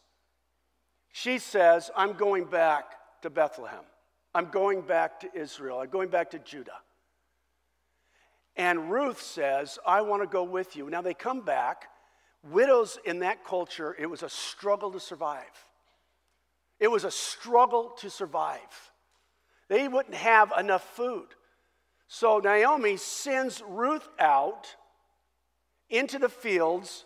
She 1.12 1.40
says, 1.40 1.92
I'm 1.96 2.14
going 2.14 2.46
back 2.46 2.94
to 3.22 3.30
Bethlehem. 3.30 3.84
I'm 4.34 4.50
going 4.50 4.82
back 4.82 5.20
to 5.22 5.30
Israel. 5.34 5.80
I'm 5.80 5.90
going 5.90 6.10
back 6.10 6.32
to 6.32 6.40
Judah. 6.40 6.80
And 8.56 8.92
Ruth 8.92 9.22
says, 9.22 9.80
I 9.86 10.02
want 10.02 10.22
to 10.22 10.28
go 10.28 10.44
with 10.44 10.76
you. 10.76 10.90
Now 10.90 11.02
they 11.02 11.14
come 11.14 11.42
back. 11.42 11.86
Widows 12.44 12.98
in 13.06 13.20
that 13.20 13.44
culture, 13.44 13.96
it 14.00 14.10
was 14.10 14.24
a 14.24 14.30
struggle 14.30 14.92
to 14.92 15.00
survive. 15.00 15.44
It 16.80 16.90
was 16.90 17.04
a 17.04 17.12
struggle 17.12 17.90
to 18.00 18.10
survive. 18.10 18.92
They 19.68 19.88
wouldn't 19.88 20.16
have 20.16 20.54
enough 20.58 20.84
food. 20.96 21.28
So 22.08 22.40
Naomi 22.40 22.98
sends 22.98 23.62
Ruth 23.68 24.08
out 24.20 24.76
into 25.90 26.18
the 26.18 26.30
fields 26.30 27.06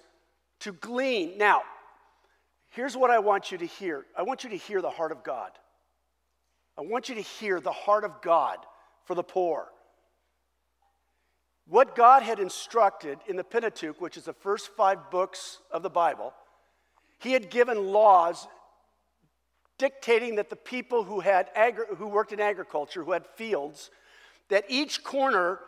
to 0.60 0.72
glean. 0.72 1.38
Now, 1.38 1.64
Here's 2.74 2.98
what 2.98 3.12
I 3.12 3.20
want 3.20 3.52
you 3.52 3.60
to 3.60 3.66
hear 3.68 4.06
I 4.18 4.24
want 4.24 4.44
you 4.44 4.50
to 4.50 4.58
hear 4.58 4.82
the 4.82 4.90
heart 4.90 5.12
of 5.12 5.24
God. 5.24 5.52
I 6.78 6.82
want 6.82 7.08
you 7.08 7.16
to 7.16 7.22
hear 7.22 7.60
the 7.60 7.72
heart 7.72 8.04
of 8.04 8.20
God 8.22 8.58
for 9.06 9.14
the 9.14 9.24
poor. 9.24 9.68
What 11.68 11.96
God 11.96 12.24
had 12.24 12.40
instructed 12.40 13.20
in 13.28 13.36
the 13.36 13.44
Pentateuch, 13.44 14.02
which 14.02 14.18
is 14.18 14.26
the 14.26 14.34
first 14.34 14.72
five 14.76 15.12
books 15.12 15.60
of 15.72 15.84
the 15.84 15.90
Bible, 15.90 16.34
He 17.20 17.32
had 17.32 17.52
given 17.52 17.92
laws 17.92 18.48
dictating 19.78 20.36
that 20.36 20.50
the 20.50 20.56
people 20.56 21.04
who, 21.04 21.20
had 21.20 21.50
agri- 21.56 21.86
who 21.98 22.08
worked 22.08 22.34
in 22.34 22.40
agriculture, 22.40 23.04
who 23.04 23.12
had 23.12 23.28
fields, 23.36 23.92
that 24.50 24.66
each 24.68 25.04
corner 25.04 25.60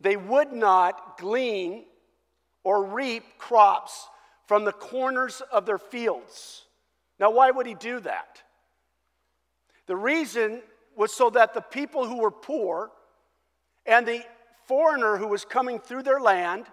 they 0.00 0.16
would 0.16 0.52
not 0.52 1.18
glean 1.18 1.86
or 2.62 2.84
reap 2.84 3.24
crops 3.36 4.06
from 4.48 4.64
the 4.64 4.72
corners 4.72 5.42
of 5.52 5.66
their 5.66 5.76
fields. 5.78 6.64
Now, 7.20 7.30
why 7.30 7.50
would 7.50 7.66
he 7.66 7.74
do 7.74 8.00
that? 8.00 8.42
The 9.86 9.94
reason 9.94 10.62
was 10.96 11.12
so 11.12 11.28
that 11.30 11.52
the 11.52 11.60
people 11.60 12.06
who 12.06 12.22
were 12.22 12.30
poor 12.30 12.90
and 13.84 14.06
the 14.06 14.22
foreigner 14.66 15.18
who 15.18 15.28
was 15.28 15.44
coming 15.44 15.78
through 15.78 16.02
their 16.02 16.18
land 16.18 16.64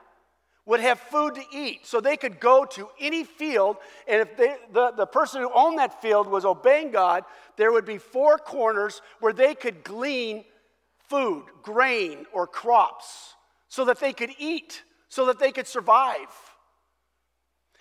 would 0.66 0.80
have 0.80 1.00
food 1.00 1.36
to 1.36 1.44
eat. 1.52 1.86
So 1.86 2.00
they 2.00 2.16
could 2.16 2.40
go 2.40 2.64
to 2.64 2.88
any 3.00 3.26
field, 3.26 3.76
and 4.08 4.22
if 4.22 4.38
they, 4.38 4.56
the, 4.72 4.92
the 4.92 5.06
person 5.06 5.42
who 5.42 5.52
owned 5.54 5.78
that 5.78 6.02
field 6.02 6.28
was 6.28 6.46
obeying 6.46 6.92
God, 6.92 7.26
there 7.58 7.74
would 7.74 7.86
be 7.86 7.98
four 7.98 8.38
corners 8.38 9.02
where 9.20 9.34
they 9.34 9.54
could 9.54 9.84
glean 9.84 10.46
food, 11.10 11.44
grain, 11.62 12.26
or 12.32 12.48
crops, 12.48 13.36
so 13.68 13.84
that 13.86 14.00
they 14.00 14.14
could 14.14 14.32
eat, 14.40 14.82
so 15.10 15.26
that 15.26 15.40
they 15.40 15.52
could 15.52 15.68
survive. 15.68 16.30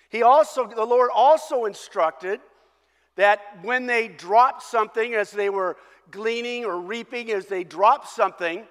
He 0.09 0.23
also, 0.23 0.67
the 0.67 0.85
Lord 0.85 1.09
also 1.13 1.65
instructed 1.65 2.39
that 3.15 3.39
when 3.61 3.85
they 3.85 4.07
dropped 4.07 4.63
something, 4.63 5.13
as 5.13 5.31
they 5.31 5.49
were 5.49 5.77
gleaning 6.11 6.65
or 6.65 6.79
reaping, 6.79 7.31
as 7.31 7.47
they 7.47 7.63
dropped 7.63 8.09
something, 8.09 8.65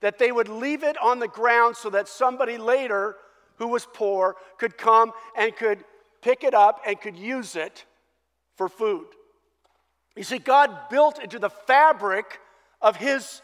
that 0.00 0.18
they 0.18 0.32
would 0.32 0.48
leave 0.48 0.82
it 0.82 0.96
on 0.98 1.18
the 1.18 1.28
ground 1.28 1.76
so 1.76 1.90
that 1.90 2.08
somebody 2.08 2.56
later 2.56 3.16
who 3.56 3.68
was 3.68 3.86
poor 3.92 4.36
could 4.58 4.78
come 4.78 5.12
and 5.36 5.54
could 5.54 5.84
pick 6.22 6.44
it 6.44 6.54
up 6.54 6.80
and 6.86 7.00
could 7.00 7.16
use 7.16 7.56
it 7.56 7.84
for 8.56 8.68
food. 8.68 9.06
You 10.16 10.24
see, 10.24 10.38
God 10.38 10.88
built 10.90 11.22
into 11.22 11.38
the 11.38 11.50
fabric 11.50 12.40
of 12.80 12.96
his, 12.96 13.42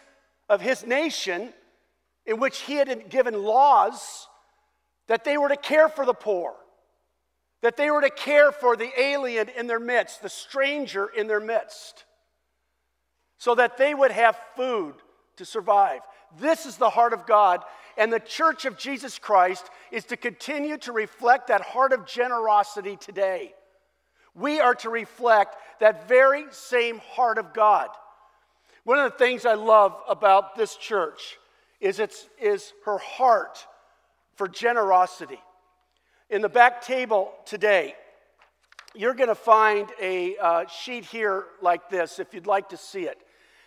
of 0.48 0.60
his 0.60 0.86
nation, 0.86 1.52
in 2.26 2.40
which 2.40 2.60
He 2.60 2.74
had 2.74 3.08
given 3.08 3.42
laws 3.42 4.28
that 5.06 5.24
they 5.24 5.38
were 5.38 5.48
to 5.48 5.56
care 5.56 5.88
for 5.88 6.04
the 6.04 6.14
poor 6.14 6.54
that 7.66 7.76
they 7.76 7.90
were 7.90 8.00
to 8.00 8.10
care 8.10 8.52
for 8.52 8.76
the 8.76 8.92
alien 8.96 9.48
in 9.48 9.66
their 9.66 9.80
midst, 9.80 10.22
the 10.22 10.28
stranger 10.28 11.08
in 11.08 11.26
their 11.26 11.40
midst, 11.40 12.04
so 13.38 13.56
that 13.56 13.76
they 13.76 13.92
would 13.92 14.12
have 14.12 14.38
food 14.54 14.94
to 15.34 15.44
survive. 15.44 15.98
This 16.38 16.64
is 16.64 16.76
the 16.76 16.90
heart 16.90 17.12
of 17.12 17.26
God, 17.26 17.64
and 17.98 18.12
the 18.12 18.20
church 18.20 18.66
of 18.66 18.78
Jesus 18.78 19.18
Christ 19.18 19.68
is 19.90 20.04
to 20.04 20.16
continue 20.16 20.78
to 20.78 20.92
reflect 20.92 21.48
that 21.48 21.60
heart 21.60 21.92
of 21.92 22.06
generosity 22.06 22.96
today. 22.98 23.52
We 24.36 24.60
are 24.60 24.76
to 24.76 24.88
reflect 24.88 25.56
that 25.80 26.06
very 26.06 26.44
same 26.52 26.98
heart 26.98 27.36
of 27.36 27.52
God. 27.52 27.88
One 28.84 29.00
of 29.00 29.10
the 29.10 29.18
things 29.18 29.44
I 29.44 29.54
love 29.54 29.96
about 30.08 30.54
this 30.54 30.76
church 30.76 31.36
is, 31.80 31.98
its, 31.98 32.28
is 32.40 32.72
her 32.84 32.98
heart 32.98 33.58
for 34.36 34.46
generosity. 34.46 35.40
In 36.28 36.42
the 36.42 36.48
back 36.48 36.82
table 36.82 37.32
today, 37.44 37.94
you're 38.96 39.14
going 39.14 39.28
to 39.28 39.36
find 39.36 39.88
a 40.00 40.36
uh, 40.38 40.66
sheet 40.66 41.04
here 41.04 41.44
like 41.62 41.88
this, 41.88 42.18
if 42.18 42.34
you'd 42.34 42.48
like 42.48 42.70
to 42.70 42.76
see 42.76 43.02
it, 43.02 43.16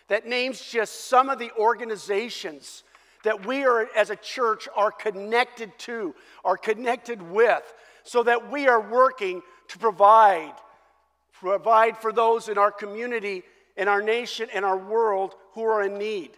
that 0.08 0.26
names 0.26 0.60
just 0.60 1.06
some 1.08 1.30
of 1.30 1.38
the 1.38 1.50
organizations 1.58 2.84
that 3.24 3.46
we 3.46 3.64
are, 3.64 3.88
as 3.96 4.10
a 4.10 4.16
church, 4.16 4.68
are 4.76 4.90
connected 4.90 5.70
to, 5.78 6.14
are 6.44 6.58
connected 6.58 7.22
with, 7.22 7.62
so 8.02 8.22
that 8.24 8.50
we 8.50 8.68
are 8.68 8.90
working 8.90 9.40
to 9.68 9.78
provide, 9.78 10.52
provide 11.32 11.96
for 11.96 12.12
those 12.12 12.50
in 12.50 12.58
our 12.58 12.70
community, 12.70 13.42
in 13.78 13.88
our 13.88 14.02
nation, 14.02 14.50
in 14.52 14.64
our 14.64 14.76
world 14.76 15.34
who 15.54 15.62
are 15.62 15.82
in 15.82 15.96
need. 15.96 16.32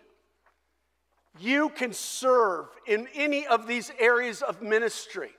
You 1.41 1.69
can 1.71 1.93
serve 1.93 2.67
in 2.87 3.09
any 3.13 3.45
of 3.45 3.67
these 3.67 3.91
areas 3.99 4.41
of 4.41 4.63
ministry. 4.63 5.31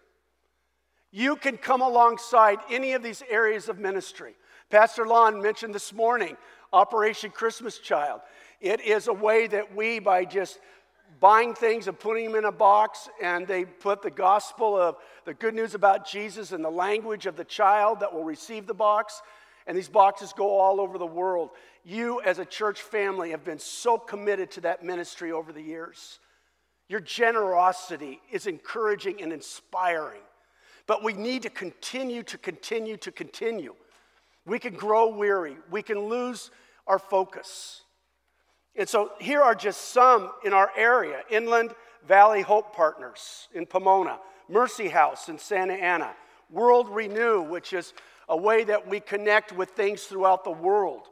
You 1.16 1.36
can 1.36 1.58
come 1.58 1.82
alongside 1.82 2.58
any 2.72 2.94
of 2.94 3.04
these 3.04 3.22
areas 3.30 3.70
of 3.70 3.78
ministry. 3.78 4.34
Pastor 4.72 5.06
Lon 5.06 5.44
mentioned 5.44 5.76
this 5.76 5.94
morning 5.94 6.36
Operation 6.74 7.30
Christmas 7.30 7.78
Child. 7.78 8.22
It 8.60 8.82
is 8.82 9.08
a 9.08 9.14
way 9.14 9.46
that 9.46 9.76
we, 9.76 10.00
by 10.00 10.26
just 10.26 10.58
buying 11.20 11.54
things 11.54 11.88
and 11.88 12.00
putting 12.00 12.26
them 12.26 12.36
in 12.36 12.46
a 12.46 12.52
box, 12.52 13.10
and 13.22 13.48
they 13.48 13.64
put 13.64 14.02
the 14.02 14.10
gospel 14.10 14.76
of 14.76 14.96
the 15.26 15.36
good 15.36 15.54
news 15.54 15.76
about 15.76 16.08
Jesus 16.08 16.52
in 16.52 16.64
the 16.64 16.72
language 16.72 17.28
of 17.28 17.36
the 17.36 17.46
child 17.46 18.00
that 18.00 18.12
will 18.12 18.24
receive 18.24 18.66
the 18.66 18.74
box, 18.74 19.22
and 19.68 19.78
these 19.78 19.90
boxes 19.90 20.34
go 20.34 20.58
all 20.60 20.82
over 20.82 20.98
the 20.98 21.06
world. 21.06 21.52
You, 21.86 22.22
as 22.22 22.40
a 22.40 22.46
church 22.46 22.82
family, 22.82 23.30
have 23.30 23.46
been 23.46 23.60
so 23.60 24.00
committed 24.00 24.50
to 24.52 24.62
that 24.62 24.84
ministry 24.84 25.32
over 25.32 25.54
the 25.54 25.62
years. 25.62 26.18
Your 26.90 27.02
generosity 27.02 28.20
is 28.32 28.48
encouraging 28.48 29.22
and 29.22 29.32
inspiring. 29.32 30.24
But 30.88 31.04
we 31.04 31.14
need 31.14 31.44
to 31.44 31.50
continue 31.50 32.24
to 32.24 32.38
continue 32.38 32.98
to 32.98 33.12
continue. 33.12 33.76
We 34.46 34.60
can 34.60 34.74
grow 34.74 35.08
weary, 35.08 35.58
we 35.72 35.82
can 35.82 36.00
lose 36.00 36.52
our 36.86 37.00
focus. 37.00 37.82
And 38.76 38.90
so 38.90 39.12
here 39.20 39.42
are 39.42 39.56
just 39.56 39.92
some 39.92 40.32
in 40.44 40.52
our 40.52 40.72
area 40.76 41.22
Inland 41.30 41.74
Valley 42.08 42.42
Hope 42.42 42.76
Partners 42.76 43.48
in 43.54 43.66
Pomona, 43.66 44.20
Mercy 44.50 44.90
House 44.90 45.30
in 45.30 45.38
Santa 45.38 45.74
Ana, 45.74 46.14
World 46.50 46.90
Renew, 46.90 47.42
which 47.42 47.72
is 47.72 47.94
a 48.28 48.36
way 48.36 48.64
that 48.64 48.88
we 48.88 49.00
connect 49.00 49.52
with 49.52 49.70
things 49.72 50.04
throughout 50.04 50.44
the 50.44 50.52
world. 50.52 51.08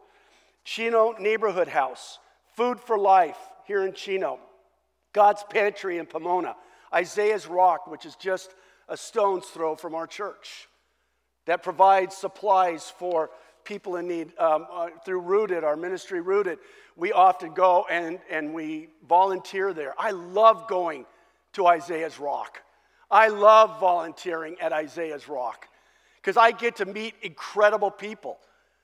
Chino 0.63 1.13
Neighborhood 1.19 1.67
House, 1.67 2.19
Food 2.55 2.79
for 2.79 2.97
Life 2.97 3.37
here 3.65 3.85
in 3.85 3.93
Chino, 3.93 4.39
God's 5.13 5.43
Pantry 5.49 5.97
in 5.97 6.05
Pomona, 6.05 6.55
Isaiah's 6.93 7.47
Rock, 7.47 7.87
which 7.87 8.05
is 8.05 8.15
just 8.15 8.53
a 8.91 8.97
stone's 8.97 9.45
throw 9.45 9.75
from 9.75 9.95
our 9.95 10.05
church, 10.05 10.67
that 11.45 11.63
provides 11.63 12.15
supplies 12.15 12.91
for 12.99 13.31
people 13.63 13.95
in 13.95 14.07
need. 14.07 14.37
Um, 14.37 14.67
uh, 14.71 14.89
through 15.05 15.21
Rooted, 15.21 15.63
our 15.63 15.77
ministry 15.77 16.19
Rooted, 16.19 16.59
we 16.97 17.13
often 17.13 17.53
go 17.53 17.85
and, 17.89 18.19
and 18.29 18.53
we 18.53 18.89
volunteer 19.07 19.73
there. 19.73 19.93
I 19.97 20.11
love 20.11 20.67
going 20.67 21.05
to 21.53 21.67
Isaiah's 21.67 22.19
Rock. 22.19 22.61
I 23.09 23.29
love 23.29 23.79
volunteering 23.79 24.57
at 24.59 24.73
Isaiah's 24.73 25.27
Rock 25.29 25.67
because 26.17 26.37
I 26.37 26.51
get 26.51 26.75
to 26.77 26.85
meet 26.85 27.15
incredible 27.21 27.91
people. 27.91 28.39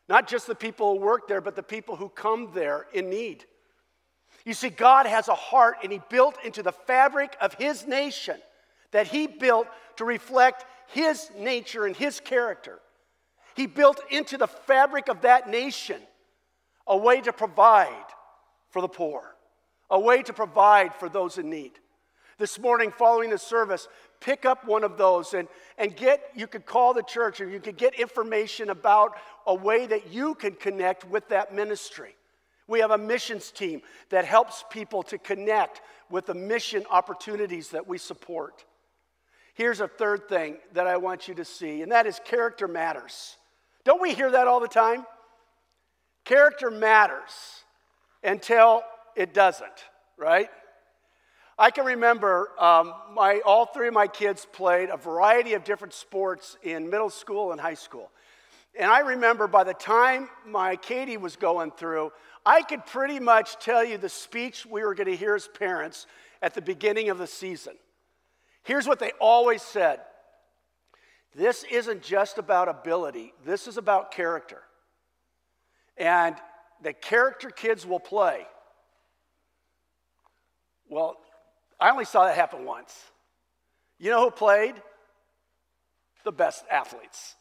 Not 0.08 0.28
just 0.28 0.48
the 0.48 0.56
people 0.56 0.94
who 0.94 1.02
work 1.02 1.28
there, 1.28 1.42
but 1.42 1.56
the 1.56 1.64
people 1.64 1.98
who 1.98 2.08
come 2.08 2.52
there 2.54 2.88
in 2.94 3.10
need. 3.10 3.44
You 4.46 4.54
see, 4.54 4.70
God 4.70 5.06
has 5.06 5.28
a 5.28 5.36
heart, 5.36 5.78
and 5.84 5.92
He 5.92 6.00
built 6.10 6.38
into 6.46 6.64
the 6.64 6.72
fabric 6.72 7.36
of 7.42 7.54
His 7.56 7.86
nation 7.86 8.38
that 8.91 9.08
He 9.08 9.27
built 9.27 9.67
to 9.98 10.06
reflect 10.06 10.65
His 10.88 11.29
nature 11.38 11.86
and 11.86 11.96
His 11.96 12.20
character. 12.20 12.79
He 13.56 13.65
built 13.65 14.00
into 14.10 14.38
the 14.38 14.48
fabric 14.48 15.08
of 15.08 15.22
that 15.22 15.50
nation 15.50 16.01
a 16.86 16.96
way 16.96 17.22
to 17.22 17.34
provide 17.34 18.06
for 18.70 18.82
the 18.82 18.88
poor, 18.88 19.36
a 19.89 20.00
way 20.00 20.22
to 20.24 20.34
provide 20.34 20.94
for 20.96 21.10
those 21.10 21.38
in 21.38 21.50
need. 21.50 21.72
This 22.38 22.60
morning, 22.60 22.91
following 22.91 23.32
the 23.32 23.38
service, 23.39 23.88
pick 24.20 24.46
up 24.46 24.63
one 24.65 24.84
of 24.84 24.98
those 24.98 25.34
and, 25.34 25.48
and 25.77 25.96
get, 25.96 26.22
you 26.36 26.46
could 26.46 26.67
call 26.67 26.94
the 26.94 27.01
church 27.01 27.41
or 27.41 27.50
you 27.50 27.60
could 27.60 27.77
get 27.77 28.00
information 28.00 28.70
about 28.70 29.13
a 29.48 29.56
way 29.56 29.88
that 29.88 30.13
you 30.13 30.36
can 30.36 30.53
connect 30.53 31.03
with 31.10 31.27
that 31.29 31.53
ministry. 31.53 32.15
We 32.67 32.79
have 32.79 32.91
a 32.91 32.98
missions 32.98 33.50
team 33.50 33.82
that 34.10 34.25
helps 34.25 34.63
people 34.70 35.01
to 35.03 35.17
connect 35.17 35.82
with 36.12 36.27
the 36.27 36.36
mission 36.36 36.86
opportunities 36.91 37.70
that 37.70 37.88
we 37.88 37.98
support. 37.98 38.65
Here's 39.58 39.80
a 39.80 39.88
third 39.88 40.30
thing 40.30 40.58
that 40.74 40.86
I 40.86 40.98
want 40.98 41.28
you 41.28 41.34
to 41.34 41.44
see, 41.44 41.82
and 41.82 41.92
that 41.92 42.06
is 42.06 42.22
character 42.24 42.68
matters. 42.68 43.38
Don't 43.86 44.00
we 44.00 44.14
hear 44.14 44.30
that 44.30 44.46
all 44.48 44.60
the 44.60 44.68
time? 44.68 45.04
Character 46.26 46.70
matters 46.70 47.32
until 48.24 48.84
it 49.16 49.34
doesn't, 49.34 49.68
right? 50.16 50.50
I 51.58 51.72
can 51.72 51.86
remember 51.86 52.52
um, 52.60 52.94
my, 53.16 53.42
all 53.48 53.66
three 53.66 53.88
of 53.88 53.96
my 53.96 54.06
kids 54.06 54.46
played 54.54 54.92
a 54.92 54.98
variety 54.98 55.56
of 55.56 55.64
different 55.64 55.96
sports 55.96 56.56
in 56.62 56.92
middle 56.92 57.10
school 57.10 57.52
and 57.52 57.60
high 57.60 57.74
school. 57.74 58.12
And 58.80 58.92
I 58.92 59.00
remember 59.00 59.48
by 59.48 59.64
the 59.64 59.74
time 59.74 60.30
my 60.46 60.76
Katie 60.76 61.18
was 61.18 61.36
going 61.36 61.72
through, 61.72 62.12
I 62.46 62.62
could 62.62 62.86
pretty 62.86 63.20
much 63.20 63.58
tell 63.58 63.84
you 63.84 63.98
the 63.98 64.08
speech 64.08 64.68
we 64.68 64.84
were 64.84 64.94
going 64.94 65.08
to 65.08 65.16
hear 65.16 65.34
as 65.34 65.48
parents 65.48 66.06
at 66.44 66.54
the 66.54 66.62
beginning 66.62 67.10
of 67.10 67.18
the 67.18 67.26
season. 67.26 67.74
Here's 68.68 68.86
what 68.86 69.00
they 69.00 69.14
always 69.22 69.62
said 69.62 70.02
This 71.34 71.64
isn't 71.72 72.04
just 72.04 72.38
about 72.38 72.68
ability, 72.68 73.34
this 73.46 73.66
is 73.66 73.78
about 73.78 74.12
character. 74.12 74.62
And 75.96 76.36
the 76.84 76.91
character 76.91 77.50
kids 77.50 77.88
will 77.88 78.02
play. 78.02 78.46
Well, 80.89 81.15
I 81.80 81.89
only 81.91 82.04
saw 82.04 82.26
that 82.26 82.36
happen 82.36 82.65
once. 82.65 82.94
You 84.00 84.12
know 84.12 84.26
who 84.26 84.32
played? 84.32 84.76
The 86.26 86.32
best 86.34 86.65
athletes, 86.70 87.36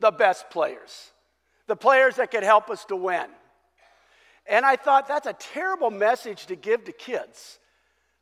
the 0.00 0.10
best 0.10 0.50
players, 0.50 1.10
the 1.66 1.76
players 1.76 2.16
that 2.16 2.30
could 2.30 2.42
help 2.42 2.68
us 2.68 2.84
to 2.84 2.96
win. 2.96 3.26
And 4.46 4.66
I 4.66 4.76
thought 4.76 5.08
that's 5.08 5.26
a 5.26 5.32
terrible 5.32 5.90
message 5.90 6.44
to 6.46 6.56
give 6.56 6.84
to 6.84 6.92
kids 6.92 7.58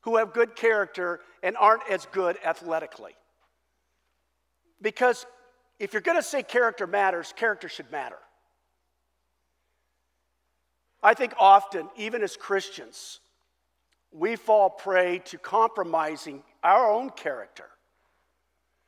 who 0.06 0.18
have 0.18 0.32
good 0.32 0.54
character 0.54 1.18
and 1.42 1.56
aren't 1.56 1.82
as 1.90 2.06
good 2.12 2.38
athletically. 2.46 3.10
Because 4.80 5.26
if 5.80 5.92
you're 5.92 6.00
going 6.00 6.16
to 6.16 6.22
say 6.22 6.44
character 6.44 6.86
matters, 6.86 7.34
character 7.36 7.68
should 7.68 7.90
matter. 7.90 8.18
I 11.02 11.14
think 11.14 11.34
often, 11.40 11.88
even 11.96 12.22
as 12.22 12.36
Christians, 12.36 13.18
we 14.12 14.36
fall 14.36 14.70
prey 14.70 15.18
to 15.24 15.38
compromising 15.38 16.44
our 16.62 16.88
own 16.88 17.10
character. 17.10 17.66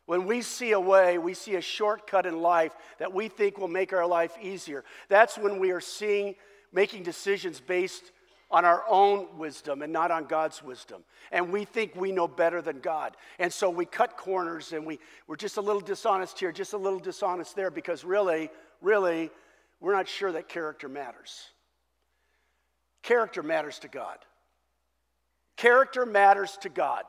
When 0.07 0.25
we 0.25 0.41
see 0.41 0.71
a 0.71 0.81
way, 0.81 1.19
we 1.19 1.35
see 1.35 1.57
a 1.57 1.61
shortcut 1.61 2.27
in 2.27 2.41
life 2.41 2.77
that 3.01 3.13
we 3.13 3.27
think 3.27 3.59
will 3.59 3.67
make 3.67 3.93
our 3.93 4.07
life 4.07 4.37
easier. 4.41 4.85
That's 5.09 5.37
when 5.37 5.59
we 5.59 5.73
are 5.73 5.81
seeing, 5.81 6.37
making 6.73 7.03
decisions 7.03 7.59
based 7.59 8.13
on 8.51 8.65
our 8.65 8.83
own 8.89 9.27
wisdom 9.37 9.83
and 9.83 9.93
not 9.93 10.11
on 10.11 10.25
God's 10.25 10.63
wisdom. 10.63 11.03
And 11.31 11.53
we 11.53 11.65
think 11.65 11.95
we 11.95 12.13
know 12.13 12.27
better 12.27 12.63
than 12.63 12.81
God. 12.81 13.17
And 13.39 13.53
so 13.53 13.69
we 13.69 13.85
cut 13.85 14.17
corners 14.17 14.73
and 14.73 14.87
we, 14.87 14.99
we're 15.27 15.37
just 15.37 15.59
a 15.59 15.61
little 15.61 15.83
dishonest 15.83 16.39
here, 16.39 16.51
just 16.51 16.73
a 16.73 16.79
little 16.79 16.99
dishonest 16.99 17.55
there, 17.55 17.71
because 17.71 18.05
really, 18.05 18.51
really, 18.81 19.31
we're 19.81 19.95
not 19.95 20.09
sure 20.09 20.33
that 20.33 20.49
character 20.49 20.89
matters. 20.89 21.45
Character 23.03 23.43
matters 23.43 23.79
to 23.81 23.89
God. 23.89 24.19
Character 25.57 26.07
matters 26.07 26.57
to 26.63 26.69
God. 26.69 27.05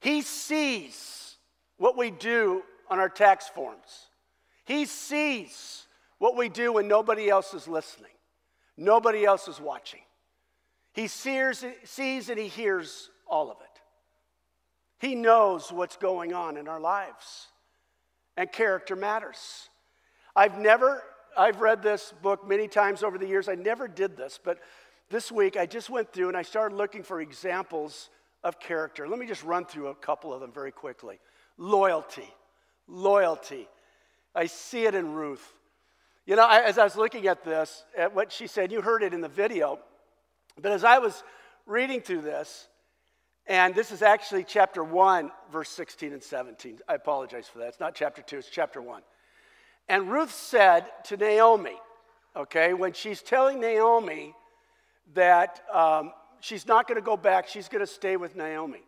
He 0.00 0.22
sees 0.22 1.36
what 1.76 1.96
we 1.96 2.10
do 2.10 2.62
on 2.88 2.98
our 2.98 3.08
tax 3.08 3.48
forms. 3.48 4.08
He 4.64 4.84
sees 4.84 5.86
what 6.18 6.36
we 6.36 6.48
do 6.48 6.74
when 6.74 6.86
nobody 6.86 7.28
else 7.28 7.52
is 7.54 7.66
listening, 7.66 8.12
nobody 8.76 9.24
else 9.24 9.48
is 9.48 9.60
watching. 9.60 10.00
He 10.92 11.06
sees, 11.06 11.64
sees 11.84 12.28
and 12.28 12.38
he 12.38 12.48
hears 12.48 13.10
all 13.26 13.50
of 13.50 13.58
it. 13.60 13.80
He 14.98 15.14
knows 15.14 15.72
what's 15.72 15.96
going 15.96 16.34
on 16.34 16.56
in 16.56 16.68
our 16.68 16.80
lives. 16.80 17.48
And 18.36 18.50
character 18.50 18.96
matters. 18.96 19.68
I've 20.34 20.58
never, 20.58 21.02
I've 21.36 21.60
read 21.60 21.82
this 21.82 22.12
book 22.22 22.46
many 22.46 22.68
times 22.68 23.02
over 23.02 23.18
the 23.18 23.26
years. 23.26 23.48
I 23.48 23.54
never 23.54 23.88
did 23.88 24.16
this, 24.16 24.38
but 24.42 24.58
this 25.08 25.32
week 25.32 25.56
I 25.56 25.66
just 25.66 25.90
went 25.90 26.12
through 26.12 26.28
and 26.28 26.36
I 26.36 26.42
started 26.42 26.76
looking 26.76 27.02
for 27.02 27.20
examples 27.20 28.10
of 28.42 28.60
character. 28.60 29.08
Let 29.08 29.18
me 29.18 29.26
just 29.26 29.44
run 29.44 29.64
through 29.64 29.88
a 29.88 29.94
couple 29.94 30.32
of 30.32 30.40
them 30.40 30.52
very 30.52 30.72
quickly. 30.72 31.18
Loyalty. 31.56 32.28
Loyalty. 32.86 33.68
I 34.34 34.46
see 34.46 34.84
it 34.84 34.94
in 34.94 35.12
Ruth. 35.12 35.52
You 36.26 36.36
know, 36.36 36.44
I, 36.44 36.62
as 36.62 36.78
I 36.78 36.84
was 36.84 36.96
looking 36.96 37.26
at 37.26 37.44
this, 37.44 37.84
at 37.96 38.14
what 38.14 38.30
she 38.30 38.46
said, 38.46 38.70
you 38.70 38.80
heard 38.80 39.02
it 39.02 39.12
in 39.12 39.20
the 39.20 39.28
video, 39.28 39.80
but 40.60 40.72
as 40.72 40.84
I 40.84 40.98
was 40.98 41.22
reading 41.66 42.00
through 42.00 42.22
this, 42.22 42.68
and 43.46 43.74
this 43.74 43.90
is 43.90 44.02
actually 44.02 44.44
chapter 44.44 44.84
1, 44.84 45.30
verse 45.50 45.70
16 45.70 46.12
and 46.12 46.22
17. 46.22 46.80
I 46.88 46.94
apologize 46.94 47.48
for 47.48 47.58
that. 47.58 47.68
It's 47.68 47.80
not 47.80 47.94
chapter 47.94 48.22
2, 48.22 48.38
it's 48.38 48.48
chapter 48.48 48.80
1. 48.80 49.02
And 49.88 50.10
Ruth 50.10 50.32
said 50.32 50.86
to 51.06 51.16
Naomi, 51.16 51.76
okay, 52.36 52.74
when 52.74 52.92
she's 52.92 53.22
telling 53.22 53.60
Naomi 53.60 54.34
that 55.14 55.62
um, 55.72 56.12
she's 56.40 56.66
not 56.66 56.86
going 56.86 57.00
to 57.00 57.04
go 57.04 57.16
back, 57.16 57.48
she's 57.48 57.68
going 57.68 57.84
to 57.84 57.92
stay 57.92 58.16
with 58.16 58.36
Naomi. 58.36 58.82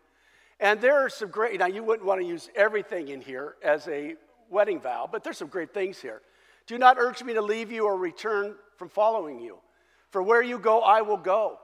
And 0.61 0.81
there 0.81 1.05
are 1.05 1.09
some 1.09 1.31
great, 1.31 1.59
now 1.59 1.67
you 1.67 1.83
wouldn't 1.83 2.07
want 2.07 2.21
to 2.21 2.27
use 2.27 2.49
everything 2.55 3.09
in 3.09 3.21
here 3.21 3.57
as 3.65 3.89
a 3.89 4.15
wedding 4.49 4.81
vow, 4.81 5.09
but 5.11 5.25
there's 5.25 5.39
some 5.39 5.49
great 5.49 5.75
things 5.75 5.99
here. 5.99 6.23
Do 6.69 6.79
not 6.79 6.99
urge 6.99 7.25
me 7.25 7.35
to 7.35 7.43
leave 7.43 7.73
you 7.73 7.85
or 7.85 7.97
return 7.97 8.55
from 8.77 8.89
following 8.89 9.41
you. 9.41 9.59
For 10.11 10.23
where 10.23 10.43
you 10.43 10.59
go, 10.59 10.83
I 10.83 11.03
will 11.03 11.17
go. 11.17 11.59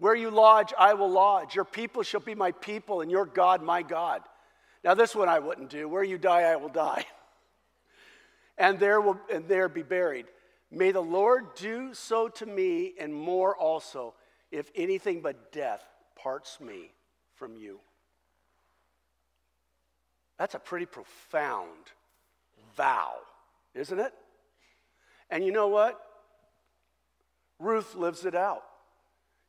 Where 0.00 0.14
you 0.14 0.30
lodge, 0.30 0.72
I 0.78 0.94
will 0.94 1.10
lodge. 1.10 1.54
Your 1.54 1.66
people 1.66 2.02
shall 2.02 2.20
be 2.20 2.34
my 2.34 2.52
people, 2.52 3.02
and 3.02 3.10
your 3.10 3.26
God, 3.26 3.62
my 3.62 3.82
God. 3.82 4.22
Now, 4.82 4.94
this 4.94 5.14
one 5.14 5.28
I 5.28 5.38
wouldn't 5.38 5.68
do. 5.68 5.88
Where 5.90 6.02
you 6.02 6.16
die, 6.16 6.42
I 6.42 6.56
will 6.56 6.70
die. 6.70 7.04
And 8.58 8.78
there 8.78 9.00
will 9.00 9.18
and 9.32 9.48
there 9.48 9.70
be 9.70 9.82
buried. 9.82 10.26
May 10.70 10.92
the 10.92 11.00
Lord 11.00 11.54
do 11.54 11.94
so 11.94 12.28
to 12.28 12.44
me 12.44 12.92
and 13.00 13.14
more 13.14 13.56
also, 13.56 14.12
if 14.50 14.70
anything 14.74 15.22
but 15.22 15.50
death 15.50 15.82
parts 16.14 16.60
me 16.60 16.92
from 17.36 17.56
you. 17.56 17.80
That's 20.38 20.54
a 20.54 20.58
pretty 20.58 20.84
profound 20.84 21.70
vow, 22.76 23.14
isn't 23.74 23.98
it? 23.98 24.12
And 25.30 25.42
you 25.42 25.52
know 25.52 25.68
what? 25.68 25.98
Ruth 27.58 27.94
lives 27.94 28.26
it 28.26 28.34
out. 28.34 28.64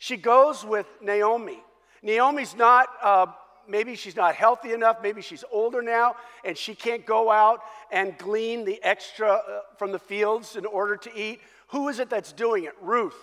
She 0.01 0.17
goes 0.17 0.65
with 0.65 0.87
Naomi. 0.99 1.61
Naomi's 2.01 2.55
not 2.55 2.87
uh, 3.03 3.27
maybe 3.67 3.93
she's 3.93 4.15
not 4.15 4.33
healthy 4.33 4.73
enough, 4.73 4.97
maybe 5.03 5.21
she's 5.21 5.43
older 5.51 5.83
now, 5.83 6.15
and 6.43 6.57
she 6.57 6.73
can't 6.73 7.05
go 7.05 7.29
out 7.29 7.61
and 7.91 8.17
glean 8.17 8.65
the 8.65 8.81
extra 8.81 9.31
uh, 9.31 9.59
from 9.77 9.91
the 9.91 9.99
fields 9.99 10.55
in 10.55 10.65
order 10.65 10.97
to 10.97 11.15
eat. 11.15 11.39
Who 11.67 11.87
is 11.87 11.99
it 11.99 12.09
that's 12.09 12.33
doing 12.33 12.63
it? 12.63 12.73
Ruth. 12.81 13.13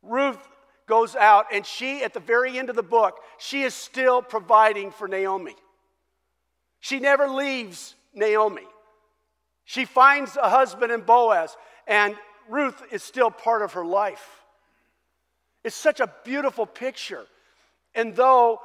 Ruth 0.00 0.38
goes 0.86 1.16
out, 1.16 1.46
and 1.52 1.66
she, 1.66 2.04
at 2.04 2.14
the 2.14 2.20
very 2.20 2.56
end 2.56 2.70
of 2.70 2.76
the 2.76 2.84
book, 2.84 3.18
she 3.36 3.62
is 3.62 3.74
still 3.74 4.22
providing 4.22 4.92
for 4.92 5.08
Naomi. 5.08 5.56
She 6.78 7.00
never 7.00 7.26
leaves 7.26 7.96
Naomi. 8.14 8.62
She 9.64 9.86
finds 9.86 10.36
a 10.36 10.48
husband 10.48 10.92
in 10.92 11.00
Boaz, 11.00 11.56
and 11.88 12.14
Ruth 12.48 12.80
is 12.92 13.02
still 13.02 13.32
part 13.32 13.62
of 13.62 13.72
her 13.72 13.84
life. 13.84 14.44
It's 15.66 15.74
such 15.74 15.98
a 15.98 16.08
beautiful 16.22 16.64
picture. 16.64 17.26
And 17.92 18.14
though, 18.14 18.60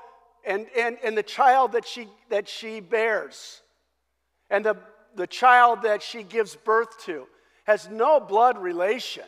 and, 0.46 0.68
and, 0.78 1.00
and 1.04 1.18
the 1.18 1.24
child 1.24 1.72
that 1.72 1.88
she, 1.88 2.08
that 2.30 2.48
she 2.48 2.80
bears, 2.80 3.64
and 4.52 4.64
the, 4.64 4.78
the 5.16 5.26
child 5.26 5.82
that 5.82 6.04
she 6.04 6.22
gives 6.22 6.56
birth 6.56 7.04
to, 7.06 7.28
has 7.64 7.90
no 7.90 8.20
blood 8.20 8.60
relation 8.60 9.24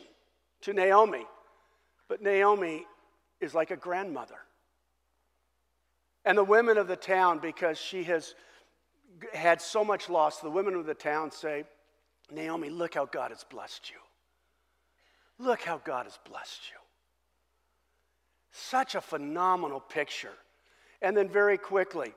to 0.60 0.72
Naomi, 0.72 1.26
but 2.06 2.22
Naomi 2.22 2.86
is 3.40 3.54
like 3.54 3.72
a 3.72 3.76
grandmother. 3.76 4.38
And 6.24 6.38
the 6.38 6.44
women 6.44 6.78
of 6.78 6.86
the 6.86 6.94
town, 6.94 7.40
because 7.40 7.76
she 7.76 8.04
has 8.04 8.36
had 9.32 9.60
so 9.60 9.84
much 9.84 10.08
loss, 10.08 10.38
the 10.38 10.48
women 10.48 10.76
of 10.76 10.86
the 10.86 10.94
town 10.94 11.32
say, 11.32 11.64
Naomi, 12.30 12.70
look 12.70 12.94
how 12.94 13.06
God 13.06 13.32
has 13.32 13.42
blessed 13.42 13.90
you. 13.90 13.96
Look 15.44 15.62
how 15.62 15.78
God 15.78 16.04
has 16.04 16.20
blessed 16.24 16.60
you. 16.70 16.83
Such 18.56 18.94
a 18.94 19.00
phenomenal 19.00 19.80
picture. 19.80 20.32
And 21.02 21.16
then, 21.16 21.28
very 21.28 21.58
quickly, 21.58 22.14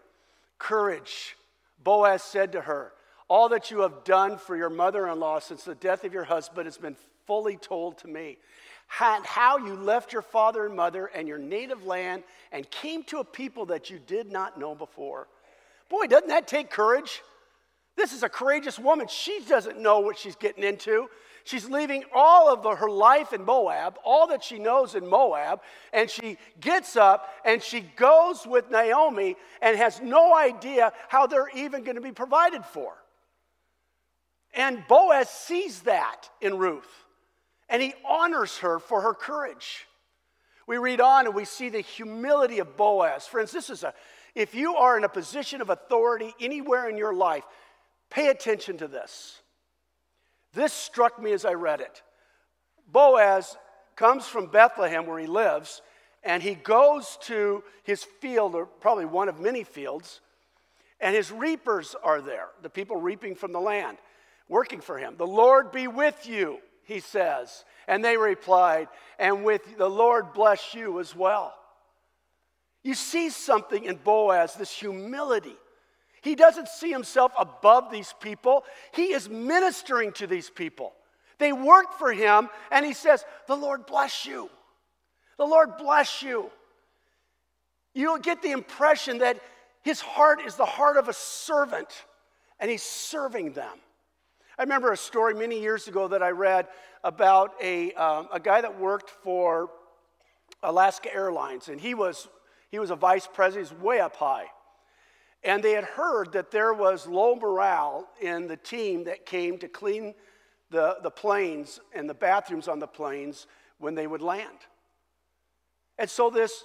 courage. 0.59 1.35
Boaz 1.83 2.21
said 2.21 2.51
to 2.51 2.61
her, 2.61 2.93
All 3.27 3.49
that 3.49 3.71
you 3.71 3.79
have 3.79 4.03
done 4.03 4.37
for 4.37 4.55
your 4.55 4.69
mother 4.69 5.07
in 5.07 5.19
law 5.19 5.39
since 5.39 5.63
the 5.63 5.73
death 5.73 6.03
of 6.03 6.13
your 6.13 6.23
husband 6.23 6.67
has 6.67 6.77
been 6.77 6.95
fully 7.25 7.57
told 7.57 7.97
to 7.99 8.07
me. 8.07 8.37
How 8.85 9.57
you 9.57 9.73
left 9.73 10.13
your 10.13 10.21
father 10.21 10.67
and 10.67 10.75
mother 10.75 11.07
and 11.07 11.27
your 11.27 11.39
native 11.39 11.85
land 11.85 12.23
and 12.51 12.69
came 12.69 13.03
to 13.05 13.17
a 13.17 13.23
people 13.23 13.65
that 13.65 13.89
you 13.89 13.99
did 13.99 14.31
not 14.31 14.59
know 14.59 14.75
before. 14.75 15.27
Boy, 15.89 16.05
doesn't 16.05 16.29
that 16.29 16.47
take 16.47 16.69
courage? 16.69 17.23
This 17.95 18.13
is 18.13 18.21
a 18.21 18.29
courageous 18.29 18.77
woman. 18.77 19.07
She 19.07 19.41
doesn't 19.49 19.81
know 19.81 19.99
what 20.01 20.19
she's 20.19 20.35
getting 20.35 20.63
into. 20.63 21.09
She's 21.47 21.69
leaving 21.69 22.03
all 22.13 22.51
of 22.51 22.77
her 22.77 22.89
life 22.89 23.33
in 23.33 23.45
Moab, 23.45 23.97
all 24.03 24.27
that 24.27 24.43
she 24.43 24.59
knows 24.59 24.95
in 24.95 25.07
Moab, 25.07 25.61
and 25.93 26.09
she 26.09 26.37
gets 26.59 26.95
up 26.95 27.29
and 27.45 27.63
she 27.63 27.81
goes 27.81 28.45
with 28.45 28.69
Naomi 28.69 29.35
and 29.61 29.77
has 29.77 30.01
no 30.01 30.35
idea 30.35 30.91
how 31.07 31.25
they're 31.25 31.49
even 31.55 31.83
going 31.83 31.95
to 31.95 32.01
be 32.01 32.11
provided 32.11 32.65
for. 32.65 32.93
And 34.53 34.83
Boaz 34.87 35.29
sees 35.29 35.81
that 35.81 36.29
in 36.41 36.57
Ruth, 36.57 37.05
and 37.69 37.81
he 37.81 37.93
honors 38.07 38.57
her 38.59 38.79
for 38.79 39.01
her 39.01 39.13
courage. 39.13 39.87
We 40.67 40.77
read 40.77 40.99
on 40.99 41.27
and 41.27 41.35
we 41.35 41.45
see 41.45 41.69
the 41.69 41.79
humility 41.81 42.59
of 42.59 42.75
Boaz. 42.75 43.25
Friends, 43.25 43.51
this 43.51 43.69
is 43.69 43.83
a, 43.83 43.93
if 44.35 44.53
you 44.53 44.75
are 44.75 44.97
in 44.97 45.05
a 45.05 45.09
position 45.09 45.61
of 45.61 45.69
authority 45.69 46.35
anywhere 46.41 46.89
in 46.89 46.97
your 46.97 47.13
life, 47.13 47.45
Pay 48.09 48.27
attention 48.29 48.77
to 48.77 48.87
this. 48.87 49.41
This 50.57 50.73
struck 50.73 51.21
me 51.21 51.33
as 51.33 51.45
I 51.45 51.53
read 51.53 51.81
it. 51.81 52.01
Boaz 52.91 53.55
comes 53.95 54.25
from 54.25 54.47
Bethlehem, 54.47 55.05
where 55.05 55.19
he 55.19 55.27
lives, 55.27 55.83
and 56.23 56.41
he 56.41 56.55
goes 56.55 57.19
to 57.25 57.63
his 57.83 58.03
field, 58.03 58.55
or 58.55 58.65
probably 58.65 59.05
one 59.05 59.29
of 59.29 59.39
many 59.39 59.63
fields, 59.63 60.19
and 60.99 61.15
his 61.15 61.31
reapers 61.31 61.95
are 62.03 62.21
there, 62.21 62.47
the 62.63 62.71
people 62.71 62.97
reaping 62.97 63.35
from 63.35 63.51
the 63.51 63.59
land, 63.59 63.99
working 64.49 64.81
for 64.81 64.97
him. 64.97 65.13
The 65.15 65.27
Lord 65.27 65.71
be 65.71 65.87
with 65.87 66.27
you, 66.27 66.57
he 66.85 67.01
says. 67.01 67.63
And 67.87 68.03
they 68.03 68.17
replied, 68.17 68.87
and 69.19 69.45
with 69.45 69.77
the 69.77 69.89
Lord 69.89 70.33
bless 70.33 70.73
you 70.73 70.99
as 70.99 71.15
well. 71.15 71.53
You 72.81 72.95
see 72.95 73.29
something 73.29 73.83
in 73.83 73.97
Boaz, 73.97 74.55
this 74.55 74.71
humility. 74.71 75.55
He 76.21 76.35
doesn't 76.35 76.67
see 76.67 76.91
himself 76.91 77.31
above 77.37 77.91
these 77.91 78.13
people. 78.19 78.63
He 78.93 79.13
is 79.13 79.29
ministering 79.29 80.11
to 80.13 80.27
these 80.27 80.49
people. 80.49 80.93
They 81.39 81.53
work 81.53 81.97
for 81.97 82.11
him, 82.11 82.49
and 82.71 82.85
he 82.85 82.93
says, 82.93 83.23
The 83.47 83.55
Lord 83.55 83.85
bless 83.85 84.25
you. 84.25 84.49
The 85.37 85.45
Lord 85.45 85.77
bless 85.77 86.21
you. 86.21 86.49
You'll 87.93 88.17
get 88.17 88.41
the 88.41 88.51
impression 88.51 89.19
that 89.19 89.39
his 89.81 90.01
heart 90.01 90.41
is 90.45 90.55
the 90.55 90.65
heart 90.65 90.97
of 90.97 91.07
a 91.07 91.13
servant, 91.13 91.89
and 92.59 92.69
he's 92.69 92.83
serving 92.83 93.53
them. 93.53 93.77
I 94.57 94.63
remember 94.63 94.91
a 94.91 94.97
story 94.97 95.35
many 95.35 95.61
years 95.61 95.87
ago 95.87 96.07
that 96.07 96.23
I 96.23 96.31
read 96.31 96.67
about 97.03 97.53
a, 97.61 97.93
um, 97.93 98.27
a 98.33 98.39
guy 98.39 98.61
that 98.61 98.79
worked 98.79 99.09
for 99.09 99.69
Alaska 100.63 101.13
Airlines, 101.13 101.69
and 101.69 101.79
he 101.79 101.93
was, 101.93 102.27
he 102.71 102.79
was 102.79 102.89
a 102.89 102.95
vice 102.95 103.27
president, 103.31 103.69
he's 103.69 103.79
way 103.79 103.99
up 103.99 104.15
high. 104.15 104.47
And 105.43 105.63
they 105.63 105.73
had 105.73 105.83
heard 105.83 106.33
that 106.33 106.51
there 106.51 106.73
was 106.73 107.07
low 107.07 107.35
morale 107.35 108.07
in 108.21 108.47
the 108.47 108.57
team 108.57 109.03
that 109.05 109.25
came 109.25 109.57
to 109.59 109.67
clean 109.67 110.13
the, 110.69 110.97
the 111.03 111.11
planes 111.11 111.79
and 111.93 112.09
the 112.09 112.13
bathrooms 112.13 112.67
on 112.67 112.79
the 112.79 112.87
planes 112.87 113.47
when 113.77 113.95
they 113.95 114.07
would 114.07 114.21
land. 114.21 114.57
And 115.97 116.09
so 116.09 116.29
this 116.29 116.63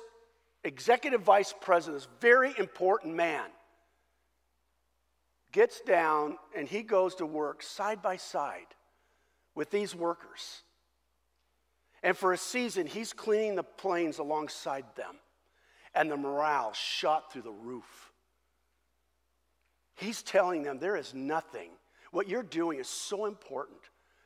executive 0.65 1.23
vice 1.23 1.55
president, 1.61 2.03
this 2.03 2.09
very 2.21 2.55
important 2.59 3.15
man, 3.15 3.47
gets 5.53 5.81
down 5.83 6.39
and 6.57 6.67
he 6.67 6.83
goes 6.83 7.15
to 7.17 7.27
work 7.27 7.63
side 7.63 8.03
by 8.03 8.17
side 8.17 8.75
with 9.55 9.71
these 9.71 9.95
workers. 9.95 10.63
And 12.03 12.17
for 12.17 12.33
a 12.33 12.39
season, 12.39 12.87
he's 12.87 13.13
cleaning 13.13 13.55
the 13.55 13.63
planes 13.63 14.19
alongside 14.19 14.85
them. 14.97 15.17
And 15.95 16.11
the 16.11 16.17
morale 16.17 16.73
shot 16.73 17.33
through 17.33 17.43
the 17.43 17.53
roof. 17.53 18.12
He's 19.95 20.23
telling 20.23 20.63
them 20.63 20.79
there 20.79 20.97
is 20.97 21.15
nothing. 21.15 21.71
What 22.11 22.29
you're 22.29 22.43
doing 22.43 22.79
is 22.79 22.89
so 22.89 23.27
important 23.27 23.79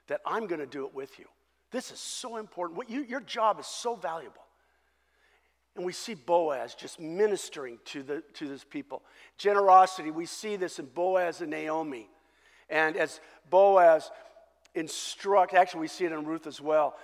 that 0.08 0.20
I'm 0.24 0.46
going 0.46 0.60
to 0.60 0.66
do 0.66 0.86
it 0.86 0.94
with 0.94 1.18
you. 1.18 1.26
This 1.70 1.90
is 1.90 1.98
so 1.98 2.36
important. 2.36 2.78
What 2.78 2.90
you, 2.90 3.02
your 3.02 3.20
job 3.20 3.58
is 3.60 3.66
so 3.66 3.96
valuable. 3.96 4.42
And 5.74 5.84
we 5.84 5.92
see 5.92 6.14
Boaz 6.14 6.74
just 6.74 6.98
ministering 6.98 7.78
to, 7.86 8.02
the, 8.02 8.22
to 8.34 8.48
this 8.48 8.64
people. 8.64 9.02
Generosity, 9.36 10.10
we 10.10 10.24
see 10.24 10.56
this 10.56 10.78
in 10.78 10.86
Boaz 10.86 11.42
and 11.42 11.50
Naomi. 11.50 12.08
And 12.70 12.96
as 12.96 13.20
Boaz 13.50 14.10
instructs, 14.74 15.54
actually, 15.54 15.82
we 15.82 15.88
see 15.88 16.06
it 16.06 16.12
in 16.12 16.24
Ruth 16.24 16.46
as 16.46 16.60
well. 16.60 16.96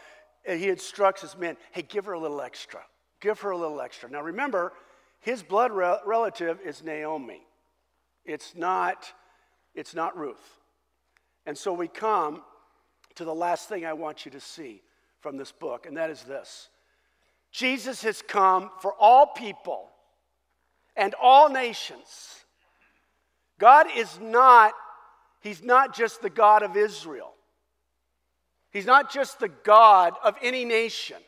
And 0.45 0.59
he 0.59 0.69
instructs 0.69 1.21
his 1.21 1.37
men, 1.37 1.57
hey, 1.73 1.83
give 1.83 2.07
her 2.07 2.15
a 2.15 2.19
little 2.19 2.41
extra. 2.41 2.81
Give 3.21 3.39
her 3.41 3.51
a 3.51 3.59
little 3.59 3.81
extra. 3.81 4.11
Now 4.11 4.23
remember, 4.23 4.73
his 5.21 5.43
blood 5.43 5.71
re- 5.71 5.99
relative 6.07 6.59
is 6.65 6.83
Naomi. 6.83 7.43
It's 8.25 8.55
not, 8.55 9.13
it's 9.75 9.95
not 9.95 10.17
Ruth. 10.17 10.61
And 11.47 11.57
so 11.57 11.73
we 11.73 11.89
come 11.89 12.43
to 13.17 13.25
the 13.25 13.35
last 13.35 13.69
thing 13.69 13.85
I 13.85 13.93
want 13.93 14.25
you 14.25 14.31
to 14.33 14.41
see 14.41 14.83
from 15.21 15.37
this 15.37 15.53
book, 15.53 15.87
and 15.87 15.97
that 15.97 16.11
is 16.11 16.23
this 16.23 16.69
Jesus 17.51 18.03
has 18.03 18.23
come 18.23 18.71
for 18.81 18.95
all 18.99 19.27
people 19.27 19.91
and 20.97 21.15
all 21.21 21.49
nations. 21.49 22.45
God 23.59 23.87
is 23.97 24.19
not, 24.21 24.73
He's 25.41 25.63
not 25.63 25.95
just 25.95 26.23
the 26.23 26.31
God 26.31 26.63
of 26.63 26.77
Israel. 26.77 27.33
He's 28.71 28.87
not 28.87 29.13
just 29.13 29.39
the 29.39 29.51
God 29.51 30.15
of 30.25 30.35
any 30.43 30.65
nation. 30.65 31.19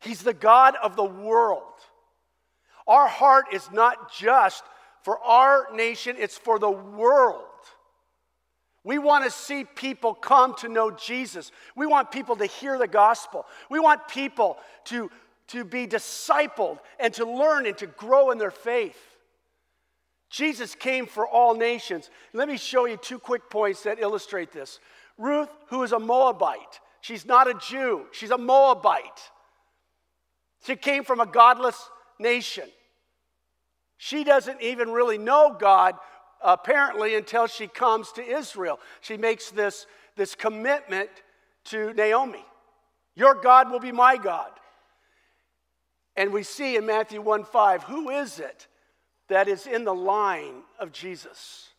He's 0.00 0.22
the 0.22 0.32
God 0.32 0.76
of 0.80 0.94
the 0.94 1.04
world. 1.04 1.62
Our 2.86 3.08
heart 3.08 3.46
is 3.52 3.68
not 3.72 4.12
just 4.12 4.62
for 5.06 5.22
our 5.22 5.68
nation, 5.72 6.16
it's 6.18 6.36
for 6.36 6.58
the 6.58 6.68
world. 6.68 7.44
We 8.82 8.98
want 8.98 9.24
to 9.24 9.30
see 9.30 9.62
people 9.62 10.14
come 10.14 10.56
to 10.56 10.68
know 10.68 10.90
Jesus. 10.90 11.52
We 11.76 11.86
want 11.86 12.10
people 12.10 12.34
to 12.34 12.46
hear 12.46 12.76
the 12.76 12.88
gospel. 12.88 13.46
We 13.70 13.78
want 13.78 14.08
people 14.08 14.58
to, 14.86 15.08
to 15.46 15.64
be 15.64 15.86
discipled 15.86 16.80
and 16.98 17.14
to 17.14 17.24
learn 17.24 17.66
and 17.66 17.78
to 17.78 17.86
grow 17.86 18.32
in 18.32 18.38
their 18.38 18.50
faith. 18.50 18.98
Jesus 20.28 20.74
came 20.74 21.06
for 21.06 21.24
all 21.24 21.54
nations. 21.54 22.10
Let 22.32 22.48
me 22.48 22.56
show 22.56 22.86
you 22.86 22.96
two 22.96 23.20
quick 23.20 23.48
points 23.48 23.84
that 23.84 24.00
illustrate 24.00 24.50
this. 24.50 24.80
Ruth, 25.18 25.50
who 25.68 25.84
is 25.84 25.92
a 25.92 26.00
Moabite, 26.00 26.80
she's 27.00 27.24
not 27.24 27.48
a 27.48 27.54
Jew, 27.54 28.06
she's 28.10 28.32
a 28.32 28.38
Moabite. 28.38 29.30
She 30.66 30.74
came 30.74 31.04
from 31.04 31.20
a 31.20 31.26
godless 31.26 31.80
nation. 32.18 32.68
She 33.98 34.24
doesn't 34.24 34.60
even 34.60 34.90
really 34.90 35.18
know 35.18 35.56
God, 35.58 35.96
apparently, 36.42 37.14
until 37.14 37.46
she 37.46 37.66
comes 37.66 38.12
to 38.12 38.22
Israel. 38.22 38.78
She 39.00 39.16
makes 39.16 39.50
this, 39.50 39.86
this 40.16 40.34
commitment 40.34 41.10
to 41.66 41.92
Naomi 41.94 42.44
Your 43.14 43.34
God 43.34 43.70
will 43.70 43.80
be 43.80 43.92
my 43.92 44.16
God. 44.16 44.50
And 46.16 46.32
we 46.32 46.42
see 46.42 46.76
in 46.76 46.86
Matthew 46.86 47.20
1 47.20 47.44
5, 47.44 47.82
who 47.84 48.10
is 48.10 48.38
it 48.38 48.68
that 49.28 49.48
is 49.48 49.66
in 49.66 49.84
the 49.84 49.94
line 49.94 50.62
of 50.78 50.92
Jesus? 50.92 51.70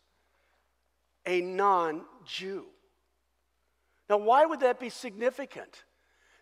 A 1.26 1.40
non 1.40 2.02
Jew. 2.24 2.66
Now, 4.08 4.18
why 4.18 4.46
would 4.46 4.60
that 4.60 4.80
be 4.80 4.88
significant? 4.88 5.84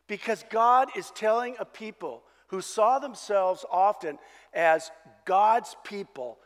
Because 0.07 0.45
God 0.51 0.89
is 0.97 1.11
telling 1.11 1.57
a 1.59 1.65
people 1.65 2.23
who 2.49 2.61
saw 2.61 2.99
themselves 2.99 3.65
often 3.71 4.19
as 4.53 4.91
God's 5.25 5.77
people 5.85 6.39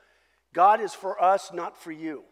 God 0.53 0.81
is 0.81 0.95
for 0.95 1.23
us, 1.23 1.53
not 1.53 1.77
for 1.77 1.93
you. 1.93 2.25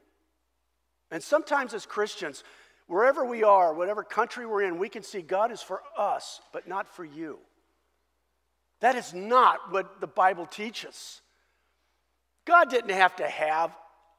And 1.10 1.22
sometimes 1.22 1.72
as 1.74 1.86
Christians, 1.86 2.42
wherever 2.86 3.24
we 3.24 3.44
are, 3.44 3.72
whatever 3.72 4.02
country 4.02 4.46
we're 4.46 4.62
in, 4.62 4.78
we 4.78 4.88
can 4.88 5.02
see 5.02 5.22
God 5.22 5.52
is 5.52 5.62
for 5.62 5.82
us, 5.96 6.40
but 6.52 6.68
not 6.68 6.88
for 6.88 7.04
you. 7.04 7.38
That 8.80 8.96
is 8.96 9.14
not 9.14 9.72
what 9.72 10.00
the 10.00 10.06
Bible 10.06 10.46
teaches. 10.46 11.20
God 12.44 12.70
didn't 12.70 12.90
have 12.90 13.16
to 13.16 13.28
have 13.28 13.74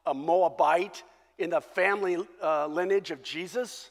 a 0.06 0.14
Moabite 0.14 1.04
in 1.38 1.50
the 1.50 1.62
family 1.62 2.18
uh, 2.42 2.68
lineage 2.68 3.12
of 3.12 3.22
Jesus. 3.24 3.90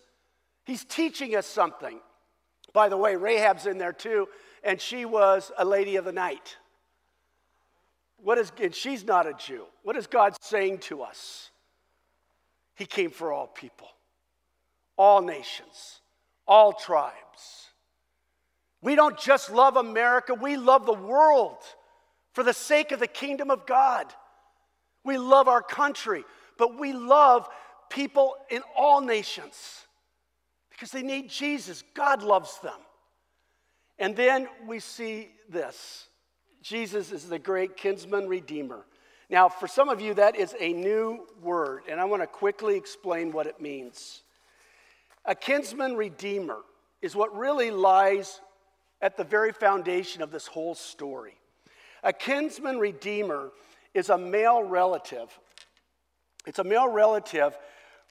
He's 0.65 0.85
teaching 0.85 1.35
us 1.37 1.47
something. 1.47 2.01
By 2.73 2.89
the 2.89 2.97
way, 2.97 3.17
Rahab's 3.17 3.67
in 3.67 3.79
there 3.79 3.93
too, 3.93 4.29
and 4.63 4.81
she 4.81 5.05
was 5.05 5.53
a 5.59 5.65
lady 5.65 5.97
of 5.97 6.05
the 6.05 6.13
night. 6.13 6.57
What 8.23 8.39
is, 8.39 8.53
and 8.61 8.75
she's 8.75 9.05
not 9.05 9.27
a 9.27 9.35
Jew. 9.35 9.65
What 9.83 9.97
is 9.97 10.07
God 10.07 10.37
saying 10.43 10.79
to 10.79 11.03
us? 11.03 11.51
He 12.75 12.87
came 12.87 13.11
for 13.11 13.33
all 13.33 13.47
people, 13.47 13.89
all 14.97 15.21
nations, 15.21 16.01
all 16.47 16.73
tribes. 16.73 17.15
We 18.81 18.95
don't 18.95 19.19
just 19.19 19.51
love 19.51 19.77
America, 19.77 20.35
we 20.35 20.57
love 20.57 20.87
the 20.87 20.93
world 20.93 21.59
for 22.33 22.45
the 22.45 22.53
sake 22.53 22.93
of 22.93 23.01
the 23.01 23.09
kingdom 23.09 23.51
of 23.51 23.67
God. 23.67 24.07
We 25.05 25.19
love 25.19 25.49
our 25.49 25.63
country, 25.63 26.25
but 26.57 26.79
we 26.79 26.93
love 26.93 27.49
people 27.91 28.37
in 28.51 28.63
all 28.77 29.01
nations 29.01 29.87
because 30.71 30.91
they 30.91 31.03
need 31.03 31.29
Jesus. 31.29 31.83
God 31.95 32.23
loves 32.23 32.59
them. 32.61 32.79
And 33.99 34.15
then 34.15 34.49
we 34.67 34.79
see 34.79 35.31
this 35.49 36.09
Jesus 36.63 37.13
is 37.13 37.29
the 37.29 37.39
great 37.39 37.77
kinsman 37.77 38.29
redeemer. 38.29 38.85
Now, 39.31 39.49
for 39.49 39.69
some 39.69 39.89
of 39.89 40.01
you, 40.01 40.15
that 40.15 40.37
is 40.37 40.55
a 40.59 40.73
new 40.73 41.27
word, 41.43 41.83
and 41.89 42.01
I 42.01 42.05
want 42.05 42.23
to 42.23 42.27
quickly 42.27 42.77
explain 42.77 43.31
what 43.33 43.47
it 43.47 43.61
means. 43.61 44.23
A 45.25 45.35
kinsman 45.35 45.97
redeemer 45.97 46.61
is 47.03 47.15
what 47.15 47.37
really 47.37 47.71
lies 47.71 48.41
at 49.03 49.17
the 49.17 49.25
very 49.25 49.53
foundation 49.53 50.23
of 50.23 50.31
this 50.31 50.47
whole 50.47 50.75
story. 50.75 51.35
A 52.03 52.13
kinsman 52.13 52.79
redeemer 52.79 53.51
is 53.93 54.09
a 54.09 54.19
male 54.19 54.63
relative. 54.63 55.39
It's 56.47 56.59
a 56.59 56.65
male 56.65 56.89
relative 56.89 57.57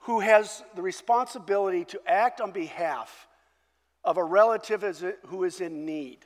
who 0.02 0.20
has 0.20 0.62
the 0.76 0.82
responsibility 0.82 1.84
to 1.86 2.00
act 2.06 2.40
on 2.40 2.52
behalf 2.52 3.27
of 4.08 4.16
a 4.16 4.24
relative 4.24 4.82
who 5.26 5.44
is 5.44 5.60
in 5.60 5.84
need. 5.84 6.24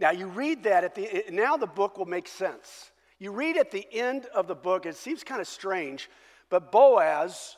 Now, 0.00 0.10
you 0.10 0.26
read 0.26 0.64
that 0.64 0.82
at 0.82 0.96
the 0.96 1.24
now 1.30 1.56
the 1.56 1.68
book 1.68 1.96
will 1.96 2.04
make 2.04 2.26
sense. 2.26 2.90
You 3.20 3.30
read 3.30 3.56
at 3.56 3.70
the 3.70 3.86
end 3.92 4.26
of 4.34 4.48
the 4.48 4.56
book, 4.56 4.84
it 4.84 4.96
seems 4.96 5.22
kind 5.22 5.40
of 5.40 5.46
strange, 5.46 6.10
but 6.50 6.72
Boaz 6.72 7.56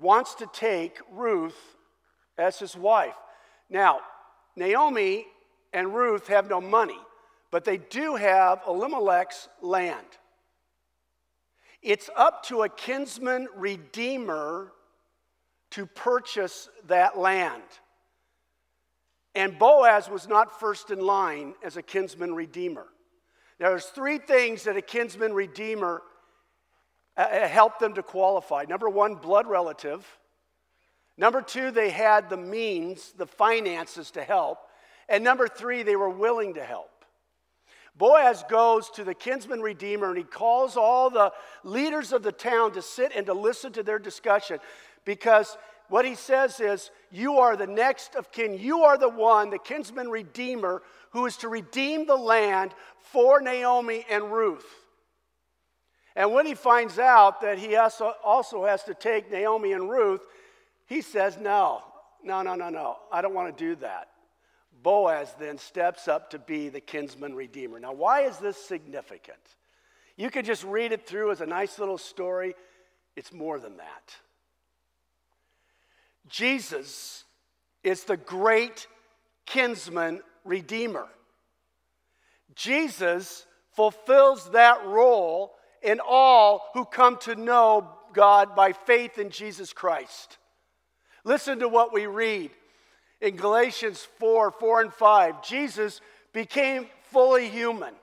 wants 0.00 0.34
to 0.36 0.48
take 0.54 1.00
Ruth 1.10 1.76
as 2.38 2.58
his 2.58 2.74
wife. 2.74 3.14
Now, 3.68 4.00
Naomi 4.56 5.26
and 5.74 5.94
Ruth 5.94 6.28
have 6.28 6.48
no 6.48 6.62
money, 6.62 6.98
but 7.50 7.66
they 7.66 7.76
do 7.76 8.14
have 8.14 8.62
Elimelech's 8.66 9.50
land. 9.60 10.06
It's 11.82 12.08
up 12.16 12.42
to 12.44 12.62
a 12.62 12.70
kinsman 12.70 13.48
redeemer 13.54 14.72
to 15.72 15.84
purchase 15.84 16.70
that 16.86 17.18
land. 17.18 17.62
And 19.34 19.58
Boaz 19.58 20.10
was 20.10 20.28
not 20.28 20.60
first 20.60 20.90
in 20.90 21.00
line 21.00 21.54
as 21.64 21.76
a 21.76 21.82
kinsman 21.82 22.34
redeemer. 22.34 22.86
There's 23.58 23.86
three 23.86 24.18
things 24.18 24.64
that 24.64 24.76
a 24.76 24.82
kinsman 24.82 25.32
redeemer 25.32 26.02
uh, 27.16 27.20
uh, 27.20 27.48
helped 27.48 27.80
them 27.80 27.94
to 27.94 28.02
qualify. 28.02 28.64
Number 28.68 28.88
one, 28.88 29.14
blood 29.14 29.46
relative. 29.46 30.06
Number 31.16 31.42
two, 31.42 31.70
they 31.70 31.90
had 31.90 32.28
the 32.28 32.36
means, 32.36 33.12
the 33.12 33.26
finances 33.26 34.10
to 34.12 34.24
help. 34.24 34.58
And 35.08 35.22
number 35.22 35.46
three, 35.46 35.82
they 35.82 35.96
were 35.96 36.10
willing 36.10 36.54
to 36.54 36.64
help. 36.64 36.88
Boaz 37.96 38.42
goes 38.48 38.88
to 38.90 39.04
the 39.04 39.14
kinsman 39.14 39.60
redeemer 39.60 40.08
and 40.08 40.16
he 40.16 40.24
calls 40.24 40.76
all 40.76 41.10
the 41.10 41.32
leaders 41.62 42.12
of 42.12 42.22
the 42.22 42.32
town 42.32 42.72
to 42.72 42.82
sit 42.82 43.12
and 43.14 43.26
to 43.26 43.34
listen 43.34 43.72
to 43.72 43.82
their 43.82 43.98
discussion 43.98 44.58
because 45.04 45.58
what 45.88 46.04
he 46.04 46.14
says 46.14 46.60
is, 46.60 46.90
You 47.10 47.38
are 47.38 47.56
the 47.56 47.66
next 47.66 48.14
of 48.14 48.32
kin. 48.32 48.58
You 48.58 48.82
are 48.82 48.98
the 48.98 49.08
one, 49.08 49.50
the 49.50 49.58
kinsman 49.58 50.08
redeemer, 50.08 50.82
who 51.10 51.26
is 51.26 51.36
to 51.38 51.48
redeem 51.48 52.06
the 52.06 52.16
land 52.16 52.72
for 52.98 53.40
Naomi 53.40 54.04
and 54.10 54.32
Ruth. 54.32 54.66
And 56.14 56.32
when 56.32 56.46
he 56.46 56.54
finds 56.54 56.98
out 56.98 57.40
that 57.40 57.58
he 57.58 57.76
also 57.76 58.64
has 58.64 58.84
to 58.84 58.94
take 58.94 59.30
Naomi 59.30 59.72
and 59.72 59.88
Ruth, 59.88 60.20
he 60.86 61.00
says, 61.00 61.38
No, 61.38 61.82
no, 62.22 62.42
no, 62.42 62.54
no, 62.54 62.68
no. 62.68 62.96
I 63.10 63.22
don't 63.22 63.34
want 63.34 63.56
to 63.56 63.64
do 63.64 63.76
that. 63.76 64.08
Boaz 64.82 65.34
then 65.38 65.58
steps 65.58 66.08
up 66.08 66.30
to 66.30 66.38
be 66.38 66.68
the 66.68 66.80
kinsman 66.80 67.34
redeemer. 67.34 67.78
Now, 67.78 67.92
why 67.92 68.22
is 68.22 68.38
this 68.38 68.56
significant? 68.56 69.38
You 70.16 70.30
could 70.30 70.44
just 70.44 70.64
read 70.64 70.92
it 70.92 71.06
through 71.06 71.30
as 71.30 71.40
a 71.40 71.46
nice 71.46 71.78
little 71.78 71.98
story. 71.98 72.54
It's 73.16 73.32
more 73.32 73.58
than 73.58 73.76
that. 73.76 74.14
Jesus 76.28 77.24
is 77.82 78.04
the 78.04 78.16
great 78.16 78.86
kinsman 79.46 80.22
redeemer. 80.44 81.06
Jesus 82.54 83.46
fulfills 83.72 84.50
that 84.50 84.84
role 84.84 85.54
in 85.82 86.00
all 86.06 86.70
who 86.74 86.84
come 86.84 87.16
to 87.18 87.34
know 87.34 87.88
God 88.12 88.54
by 88.54 88.72
faith 88.72 89.18
in 89.18 89.30
Jesus 89.30 89.72
Christ. 89.72 90.38
Listen 91.24 91.60
to 91.60 91.68
what 91.68 91.92
we 91.92 92.06
read 92.06 92.50
in 93.22 93.36
Galatians 93.36 94.06
4 94.18 94.50
4 94.50 94.80
and 94.82 94.92
5, 94.92 95.42
Jesus 95.42 96.00
became 96.32 96.86
fully 97.10 97.48
human. 97.48 97.94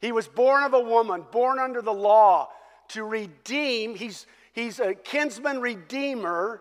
He 0.00 0.12
was 0.12 0.26
born 0.26 0.64
of 0.64 0.74
a 0.74 0.80
woman, 0.80 1.24
born 1.30 1.58
under 1.58 1.80
the 1.80 1.94
law 1.94 2.48
to 2.88 3.04
redeem. 3.04 3.94
He's, 3.94 4.26
he's 4.52 4.80
a 4.80 4.94
kinsman 4.94 5.60
redeemer, 5.60 6.60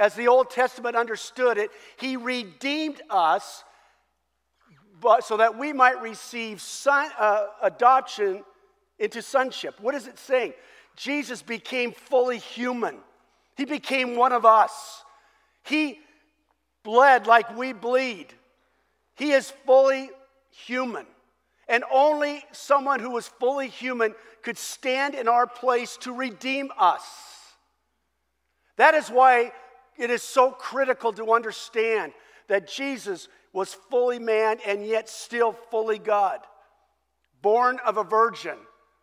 as 0.00 0.14
the 0.14 0.28
Old 0.28 0.48
Testament 0.48 0.96
understood 0.96 1.58
it. 1.58 1.70
He 1.98 2.16
redeemed 2.16 3.02
us 3.10 3.62
but, 5.00 5.24
so 5.24 5.36
that 5.36 5.58
we 5.58 5.72
might 5.72 6.00
receive 6.02 6.60
son, 6.60 7.10
uh, 7.18 7.46
adoption 7.62 8.42
into 8.98 9.22
sonship. 9.22 9.78
What 9.80 9.94
is 9.94 10.06
it 10.06 10.18
saying? 10.18 10.54
Jesus 10.96 11.42
became 11.42 11.92
fully 11.92 12.38
human, 12.38 12.98
he 13.56 13.66
became 13.66 14.16
one 14.16 14.32
of 14.32 14.44
us. 14.44 15.04
He 15.64 16.00
bled 16.82 17.26
like 17.26 17.54
we 17.56 17.74
bleed. 17.74 18.28
He 19.14 19.32
is 19.32 19.52
fully 19.66 20.10
human. 20.50 21.04
And 21.68 21.84
only 21.92 22.42
someone 22.52 23.00
who 23.00 23.10
was 23.10 23.28
fully 23.28 23.68
human 23.68 24.14
could 24.42 24.56
stand 24.56 25.14
in 25.14 25.28
our 25.28 25.46
place 25.46 25.98
to 25.98 26.12
redeem 26.14 26.70
us. 26.78 27.02
That 28.76 28.94
is 28.94 29.10
why 29.10 29.52
it 30.00 30.10
is 30.10 30.22
so 30.22 30.50
critical 30.50 31.12
to 31.12 31.32
understand 31.32 32.12
that 32.48 32.66
Jesus 32.66 33.28
was 33.52 33.74
fully 33.74 34.18
man 34.18 34.58
and 34.66 34.86
yet 34.86 35.08
still 35.08 35.52
fully 35.52 35.98
God. 35.98 36.40
Born 37.42 37.78
of 37.84 37.96
a 37.96 38.04
virgin 38.04 38.56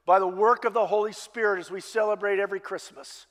by 0.05 0.19
the 0.19 0.27
work 0.27 0.65
of 0.65 0.73
the 0.73 0.85
Holy 0.85 1.13
Spirit 1.13 1.59
as 1.59 1.69
we 1.69 1.81
celebrate 1.81 2.39
every 2.39 2.59
Christmas. 2.59 3.27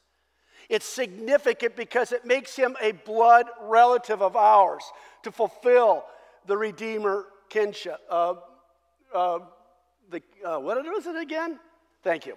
It's 0.69 0.87
significant 0.87 1.77
because 1.77 2.13
it 2.13 2.25
makes 2.25 2.57
him 2.57 2.77
a 2.81 2.93
blood 2.93 3.47
relative 3.63 4.23
of 4.23 4.37
ours 4.37 4.83
to 5.23 5.33
fulfill 5.33 6.05
the 6.47 6.57
Redeemer 6.57 7.27
kinship. 7.49 7.99
Uh, 8.11 8.35
uh, 9.15 9.39
the, 10.11 10.23
uh, 10.45 10.59
what 10.59 10.83
was 10.85 11.07
it 11.07 11.17
again? 11.17 11.59
Thank 12.03 12.27
you. 12.27 12.37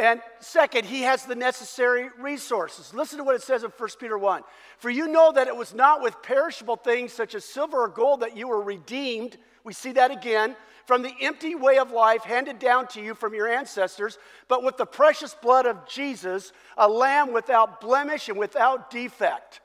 And 0.00 0.22
second, 0.40 0.86
he 0.86 1.02
has 1.02 1.24
the 1.24 1.34
necessary 1.34 2.08
resources. 2.18 2.94
Listen 2.94 3.18
to 3.18 3.24
what 3.24 3.34
it 3.34 3.42
says 3.42 3.62
in 3.62 3.70
1 3.70 3.88
Peter 4.00 4.16
1. 4.16 4.42
For 4.78 4.88
you 4.88 5.06
know 5.06 5.32
that 5.32 5.48
it 5.48 5.56
was 5.56 5.74
not 5.74 6.00
with 6.00 6.22
perishable 6.22 6.76
things 6.76 7.12
such 7.12 7.34
as 7.34 7.44
silver 7.44 7.82
or 7.82 7.88
gold 7.88 8.20
that 8.20 8.36
you 8.36 8.48
were 8.48 8.62
redeemed. 8.62 9.36
We 9.64 9.74
see 9.74 9.92
that 9.92 10.10
again 10.10 10.56
from 10.86 11.02
the 11.02 11.14
empty 11.20 11.54
way 11.54 11.78
of 11.78 11.90
life 11.90 12.24
handed 12.24 12.58
down 12.58 12.88
to 12.88 13.00
you 13.00 13.14
from 13.14 13.34
your 13.34 13.48
ancestors, 13.48 14.18
but 14.48 14.64
with 14.64 14.76
the 14.76 14.86
precious 14.86 15.34
blood 15.34 15.66
of 15.66 15.86
Jesus, 15.86 16.52
a 16.76 16.88
lamb 16.88 17.32
without 17.32 17.80
blemish 17.80 18.28
and 18.28 18.38
without 18.38 18.90
defect. 18.90 19.60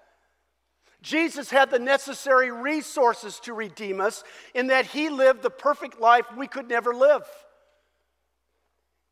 Jesus 1.02 1.50
had 1.50 1.70
the 1.70 1.80
necessary 1.80 2.52
resources 2.52 3.40
to 3.42 3.54
redeem 3.54 4.02
us 4.02 4.24
in 4.54 4.68
that 4.68 4.88
he 4.88 5.10
lived 5.10 5.42
the 5.42 5.50
perfect 5.50 6.00
life 6.00 6.26
we 6.36 6.48
could 6.48 6.68
never 6.68 6.94
live. 6.94 7.24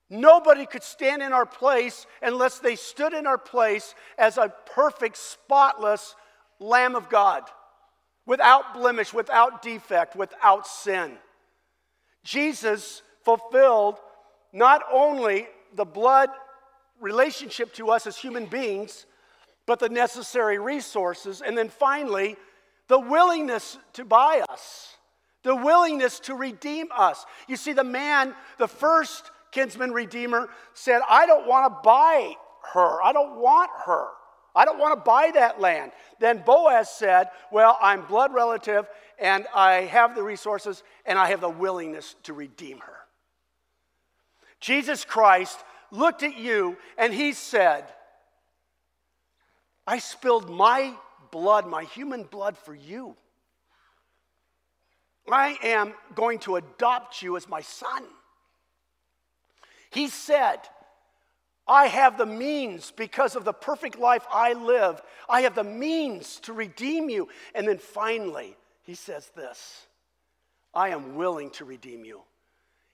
Nobody 0.10 0.66
could 0.66 0.84
stand 0.84 1.22
in 1.22 1.34
our 1.34 1.46
place 1.46 2.06
unless 2.22 2.60
they 2.60 2.76
stood 2.76 3.14
in 3.14 3.26
our 3.26 3.38
place 3.38 3.96
as 4.18 4.38
a 4.38 4.54
perfect, 4.74 5.18
spotless 5.18 6.16
Lamb 6.60 6.96
of 6.96 7.10
God, 7.10 7.44
without 8.26 8.74
blemish, 8.74 9.14
without 9.14 9.62
defect, 9.62 10.16
without 10.16 10.68
sin. 10.68 11.18
Jesus 12.24 13.02
fulfilled 13.24 14.00
not 14.54 14.84
only 14.92 15.48
the 15.74 15.86
blood 15.86 16.30
relationship 17.00 17.74
to 17.74 17.90
us 17.90 18.08
as 18.08 18.18
human 18.18 18.46
beings, 18.46 19.06
but 19.66 19.80
the 19.80 19.90
necessary 19.90 20.60
resources. 20.60 21.42
And 21.42 21.58
then 21.58 21.70
finally, 21.70 22.38
the 22.88 23.00
willingness 23.00 23.78
to 23.94 24.06
buy 24.06 24.44
us, 24.50 24.96
the 25.44 25.56
willingness 25.56 26.20
to 26.22 26.36
redeem 26.36 26.88
us. 26.96 27.26
You 27.48 27.58
see, 27.58 27.74
the 27.74 27.84
man, 27.84 28.34
the 28.58 28.68
first 28.68 29.32
kinsman 29.56 29.94
redeemer, 29.94 30.50
said, 30.74 31.02
I 31.10 31.26
don't 31.26 31.48
want 31.48 31.74
to 31.74 31.80
buy 31.82 32.36
her. 32.74 33.02
I 33.02 33.14
don't 33.14 33.40
want 33.40 33.72
her. 33.86 34.08
I 34.54 34.66
don't 34.66 34.78
want 34.78 34.98
to 34.98 35.04
buy 35.04 35.32
that 35.34 35.62
land. 35.62 35.92
Then 36.20 36.44
Boaz 36.46 36.90
said, 36.90 37.30
Well, 37.52 37.78
I'm 37.82 38.06
blood 38.06 38.34
relative 38.34 38.86
and 39.18 39.48
I 39.56 39.82
have 39.84 40.14
the 40.14 40.24
resources 40.24 40.84
and 41.06 41.18
I 41.18 41.30
have 41.30 41.42
the 41.42 41.50
willingness 41.50 42.16
to 42.24 42.34
redeem 42.34 42.80
her. 42.80 42.98
Jesus 44.60 45.06
Christ 45.06 45.58
looked 45.90 46.24
at 46.24 46.38
you 46.38 46.78
and 46.98 47.14
he 47.14 47.32
said, 47.32 47.86
I 49.88 50.00
spilled 50.00 50.50
my 50.50 50.94
blood, 51.32 51.66
my 51.68 51.84
human 51.84 52.24
blood 52.24 52.58
for 52.58 52.76
you. 52.76 53.16
I 55.32 55.58
am 55.64 55.94
going 56.14 56.40
to 56.40 56.58
adopt 56.58 57.22
you 57.22 57.38
as 57.38 57.48
my 57.48 57.62
son. 57.62 58.04
He 59.96 60.10
said, 60.10 60.58
I 61.66 61.88
have 61.88 62.18
the 62.18 62.26
means 62.26 62.92
because 62.92 63.38
of 63.38 63.46
the 63.46 63.54
perfect 63.54 63.98
life 63.98 64.26
I 64.30 64.52
live. 64.52 65.02
I 65.30 65.42
have 65.42 65.56
the 65.56 65.64
means 65.64 66.42
to 66.42 66.52
redeem 66.52 67.10
you. 67.10 67.30
And 67.56 67.66
then 67.66 67.78
finally, 67.78 68.58
he 68.84 68.94
says 68.94 69.32
this 69.38 69.88
I 70.74 70.90
am 70.90 71.16
willing 71.16 71.50
to 71.52 71.64
redeem 71.64 72.04
you. 72.04 72.24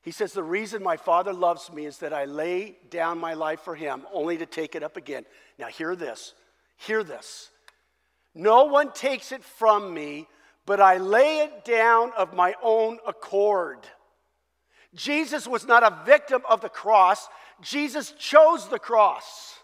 He 0.03 0.11
says, 0.11 0.33
The 0.33 0.43
reason 0.43 0.83
my 0.83 0.95
Father 0.95 1.33
loves 1.33 1.73
me 1.73 1.87
is 1.87 1.97
that 1.97 2.13
I 2.13 2.25
lay 2.25 2.77
down 2.91 3.17
my 3.17 3.33
life 3.33 3.61
for 3.61 3.73
him, 3.73 4.05
only 4.13 4.37
to 4.37 4.45
take 4.45 4.75
it 4.75 4.83
up 4.83 4.95
again. 4.95 5.25
Now, 5.57 5.69
hear 5.69 5.95
this. 5.95 6.35
Hear 6.77 7.03
this. 7.03 7.49
No 8.35 8.65
one 8.65 8.91
takes 8.91 9.31
it 9.31 9.43
from 9.43 9.91
me, 9.91 10.27
but 10.67 10.79
I 10.79 10.97
lay 10.97 11.39
it 11.39 11.65
down 11.65 12.11
of 12.15 12.35
my 12.35 12.53
own 12.61 12.99
accord. 13.07 13.87
Jesus 14.93 15.47
was 15.47 15.65
not 15.65 15.83
a 15.83 16.03
victim 16.05 16.41
of 16.49 16.61
the 16.61 16.69
cross, 16.69 17.27
Jesus 17.61 18.11
chose 18.17 18.67
the 18.67 18.79
cross. 18.79 19.55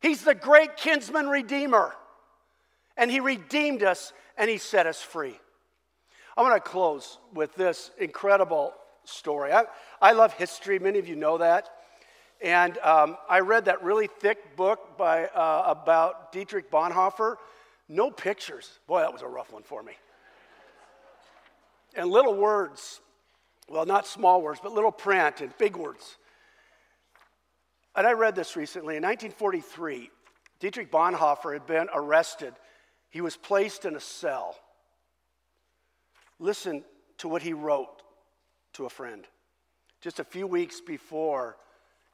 He's 0.00 0.22
the 0.22 0.34
great 0.34 0.76
kinsman 0.76 1.28
redeemer, 1.28 1.94
and 2.96 3.10
he 3.10 3.20
redeemed 3.20 3.82
us 3.82 4.12
and 4.36 4.48
he 4.48 4.58
set 4.58 4.86
us 4.86 5.02
free. 5.02 5.38
I 6.36 6.42
want 6.42 6.54
to 6.54 6.70
close 6.70 7.18
with 7.34 7.54
this 7.56 7.90
incredible 7.98 8.72
story. 9.04 9.52
I, 9.52 9.64
I 10.00 10.12
love 10.12 10.32
history, 10.34 10.78
many 10.78 10.98
of 10.98 11.08
you 11.08 11.16
know 11.16 11.38
that. 11.38 11.68
And 12.40 12.78
um, 12.78 13.16
I 13.28 13.40
read 13.40 13.64
that 13.64 13.82
really 13.82 14.06
thick 14.06 14.54
book 14.56 14.96
by, 14.96 15.26
uh, 15.26 15.64
about 15.66 16.30
Dietrich 16.30 16.70
Bonhoeffer. 16.70 17.36
No 17.88 18.10
pictures. 18.10 18.78
Boy, 18.86 19.00
that 19.00 19.12
was 19.12 19.22
a 19.22 19.26
rough 19.26 19.52
one 19.52 19.64
for 19.64 19.82
me. 19.82 19.94
And 21.96 22.08
little 22.08 22.36
words. 22.36 23.00
Well, 23.68 23.86
not 23.86 24.06
small 24.06 24.40
words, 24.40 24.60
but 24.62 24.72
little 24.72 24.92
print 24.92 25.40
and 25.40 25.56
big 25.58 25.76
words. 25.76 26.16
And 27.94 28.06
I 28.06 28.12
read 28.12 28.34
this 28.34 28.56
recently. 28.56 28.96
In 28.96 29.02
1943, 29.02 30.10
Dietrich 30.60 30.90
Bonhoeffer 30.90 31.52
had 31.52 31.66
been 31.66 31.88
arrested. 31.92 32.54
He 33.10 33.20
was 33.20 33.36
placed 33.36 33.84
in 33.84 33.96
a 33.96 34.00
cell. 34.00 34.56
Listen 36.38 36.84
to 37.18 37.28
what 37.28 37.42
he 37.42 37.52
wrote 37.52 38.02
to 38.74 38.86
a 38.86 38.90
friend 38.90 39.26
just 40.00 40.20
a 40.20 40.24
few 40.24 40.46
weeks 40.46 40.80
before 40.80 41.56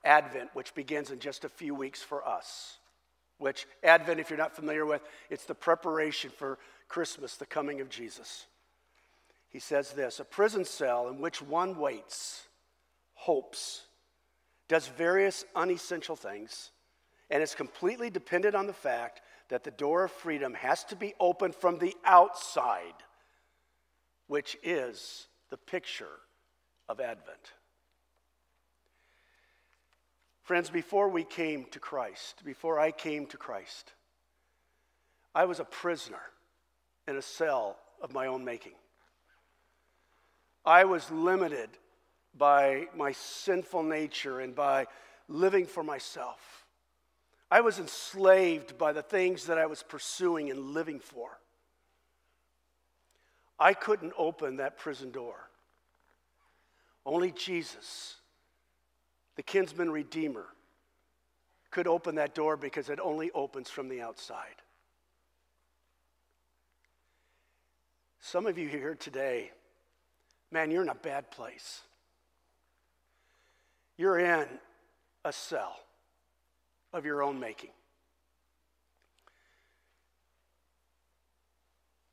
Advent, 0.04 0.50
which 0.54 0.74
begins 0.74 1.10
in 1.10 1.18
just 1.18 1.44
a 1.44 1.48
few 1.48 1.74
weeks 1.74 2.02
for 2.02 2.26
us. 2.26 2.78
Which, 3.38 3.66
Advent, 3.82 4.20
if 4.20 4.30
you're 4.30 4.38
not 4.38 4.54
familiar 4.54 4.86
with, 4.86 5.02
it's 5.28 5.44
the 5.44 5.54
preparation 5.54 6.30
for 6.30 6.58
Christmas, 6.88 7.36
the 7.36 7.46
coming 7.46 7.80
of 7.80 7.88
Jesus. 7.88 8.46
He 9.54 9.60
says 9.60 9.92
this 9.92 10.18
a 10.18 10.24
prison 10.24 10.64
cell 10.64 11.06
in 11.06 11.20
which 11.20 11.40
one 11.40 11.78
waits, 11.78 12.42
hopes, 13.14 13.82
does 14.66 14.88
various 14.88 15.44
unessential 15.54 16.16
things, 16.16 16.72
and 17.30 17.40
is 17.40 17.54
completely 17.54 18.10
dependent 18.10 18.56
on 18.56 18.66
the 18.66 18.72
fact 18.72 19.20
that 19.50 19.62
the 19.62 19.70
door 19.70 20.02
of 20.02 20.10
freedom 20.10 20.54
has 20.54 20.82
to 20.86 20.96
be 20.96 21.14
opened 21.20 21.54
from 21.54 21.78
the 21.78 21.94
outside, 22.04 22.96
which 24.26 24.56
is 24.64 25.28
the 25.50 25.56
picture 25.56 26.18
of 26.88 26.98
Advent. 26.98 27.52
Friends, 30.42 30.68
before 30.68 31.08
we 31.08 31.22
came 31.22 31.66
to 31.66 31.78
Christ, 31.78 32.42
before 32.44 32.80
I 32.80 32.90
came 32.90 33.26
to 33.26 33.36
Christ, 33.36 33.92
I 35.32 35.44
was 35.44 35.60
a 35.60 35.64
prisoner 35.64 36.22
in 37.06 37.14
a 37.14 37.22
cell 37.22 37.78
of 38.02 38.12
my 38.12 38.26
own 38.26 38.44
making. 38.44 38.72
I 40.64 40.84
was 40.84 41.10
limited 41.10 41.70
by 42.36 42.86
my 42.96 43.12
sinful 43.12 43.82
nature 43.82 44.40
and 44.40 44.54
by 44.54 44.86
living 45.28 45.66
for 45.66 45.82
myself. 45.82 46.66
I 47.50 47.60
was 47.60 47.78
enslaved 47.78 48.78
by 48.78 48.92
the 48.92 49.02
things 49.02 49.46
that 49.46 49.58
I 49.58 49.66
was 49.66 49.82
pursuing 49.82 50.50
and 50.50 50.72
living 50.74 50.98
for. 50.98 51.38
I 53.58 53.74
couldn't 53.74 54.14
open 54.16 54.56
that 54.56 54.78
prison 54.78 55.10
door. 55.10 55.48
Only 57.06 57.30
Jesus 57.30 58.16
the 59.36 59.42
kinsman 59.42 59.90
redeemer, 59.90 60.46
could 61.70 61.86
open 61.86 62.14
that 62.16 62.34
door 62.34 62.56
because 62.56 62.88
it 62.88 63.00
only 63.00 63.30
opens 63.32 63.68
from 63.68 63.88
the 63.88 64.00
outside. 64.00 64.62
Some 68.20 68.46
of 68.46 68.56
you 68.56 68.68
here 68.68 68.94
today, 68.94 69.50
man, 70.50 70.70
you're 70.70 70.82
in 70.82 70.88
a 70.88 70.94
bad 70.94 71.30
place. 71.30 71.82
You're 73.96 74.18
in 74.18 74.46
a 75.24 75.32
cell 75.32 75.76
of 76.92 77.04
your 77.04 77.22
own 77.22 77.38
making. 77.38 77.70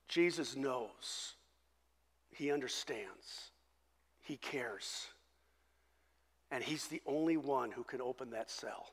Jesus 0.08 0.58
knows, 0.58 1.36
He 2.32 2.52
understands, 2.52 3.52
He 4.22 4.38
cares. 4.38 5.08
And 6.52 6.62
He's 6.62 6.88
the 6.88 7.02
only 7.06 7.38
one 7.38 7.72
who 7.72 7.84
can 7.84 8.02
open 8.02 8.32
that 8.32 8.52
cell. 8.52 8.92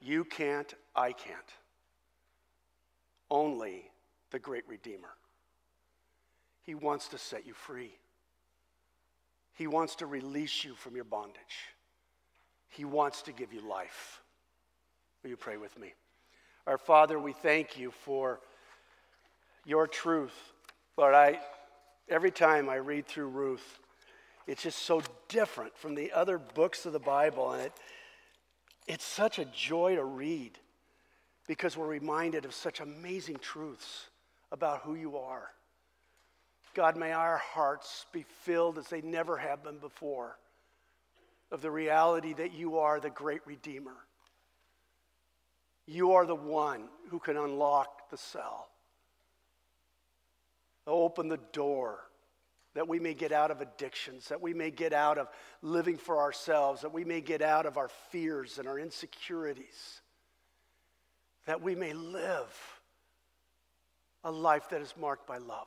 You 0.00 0.24
can't, 0.24 0.74
I 0.96 1.12
can't. 1.12 1.38
Only 3.30 3.90
the 4.30 4.38
great 4.38 4.64
Redeemer. 4.68 5.17
He 6.68 6.74
wants 6.74 7.08
to 7.08 7.16
set 7.16 7.46
you 7.46 7.54
free. 7.54 7.92
He 9.54 9.66
wants 9.66 9.94
to 9.94 10.06
release 10.06 10.64
you 10.64 10.74
from 10.74 10.94
your 10.96 11.04
bondage. 11.04 11.72
He 12.68 12.84
wants 12.84 13.22
to 13.22 13.32
give 13.32 13.54
you 13.54 13.66
life. 13.66 14.20
Will 15.22 15.30
you 15.30 15.38
pray 15.38 15.56
with 15.56 15.78
me? 15.78 15.94
Our 16.66 16.76
Father, 16.76 17.18
we 17.18 17.32
thank 17.32 17.78
you 17.78 17.90
for 17.90 18.40
your 19.64 19.86
truth. 19.86 20.34
Lord, 20.98 21.14
I, 21.14 21.40
every 22.06 22.30
time 22.30 22.68
I 22.68 22.74
read 22.74 23.06
through 23.06 23.28
Ruth, 23.28 23.78
it's 24.46 24.64
just 24.64 24.80
so 24.80 25.00
different 25.28 25.74
from 25.74 25.94
the 25.94 26.12
other 26.12 26.36
books 26.36 26.84
of 26.84 26.92
the 26.92 26.98
Bible. 26.98 27.52
And 27.52 27.62
it, 27.62 27.72
it's 28.86 29.06
such 29.06 29.38
a 29.38 29.46
joy 29.46 29.94
to 29.94 30.04
read 30.04 30.58
because 31.46 31.78
we're 31.78 31.86
reminded 31.86 32.44
of 32.44 32.52
such 32.52 32.80
amazing 32.80 33.38
truths 33.38 34.08
about 34.52 34.82
who 34.82 34.96
you 34.96 35.16
are. 35.16 35.48
God, 36.78 36.96
may 36.96 37.10
our 37.10 37.38
hearts 37.38 38.06
be 38.12 38.24
filled 38.42 38.78
as 38.78 38.86
they 38.86 39.00
never 39.00 39.36
have 39.36 39.64
been 39.64 39.78
before 39.78 40.38
of 41.50 41.60
the 41.60 41.72
reality 41.72 42.34
that 42.34 42.52
you 42.52 42.78
are 42.78 43.00
the 43.00 43.10
great 43.10 43.40
Redeemer. 43.46 43.96
You 45.88 46.12
are 46.12 46.24
the 46.24 46.36
one 46.36 46.84
who 47.10 47.18
can 47.18 47.36
unlock 47.36 48.08
the 48.12 48.16
cell, 48.16 48.68
open 50.86 51.26
the 51.26 51.40
door 51.52 51.98
that 52.74 52.86
we 52.86 53.00
may 53.00 53.14
get 53.14 53.32
out 53.32 53.50
of 53.50 53.60
addictions, 53.60 54.28
that 54.28 54.40
we 54.40 54.54
may 54.54 54.70
get 54.70 54.92
out 54.92 55.18
of 55.18 55.26
living 55.62 55.96
for 55.96 56.20
ourselves, 56.20 56.82
that 56.82 56.94
we 56.94 57.04
may 57.04 57.20
get 57.20 57.42
out 57.42 57.66
of 57.66 57.76
our 57.76 57.88
fears 58.12 58.60
and 58.60 58.68
our 58.68 58.78
insecurities, 58.78 60.00
that 61.46 61.60
we 61.60 61.74
may 61.74 61.92
live 61.92 62.80
a 64.22 64.30
life 64.30 64.68
that 64.70 64.80
is 64.80 64.94
marked 64.96 65.26
by 65.26 65.38
love. 65.38 65.66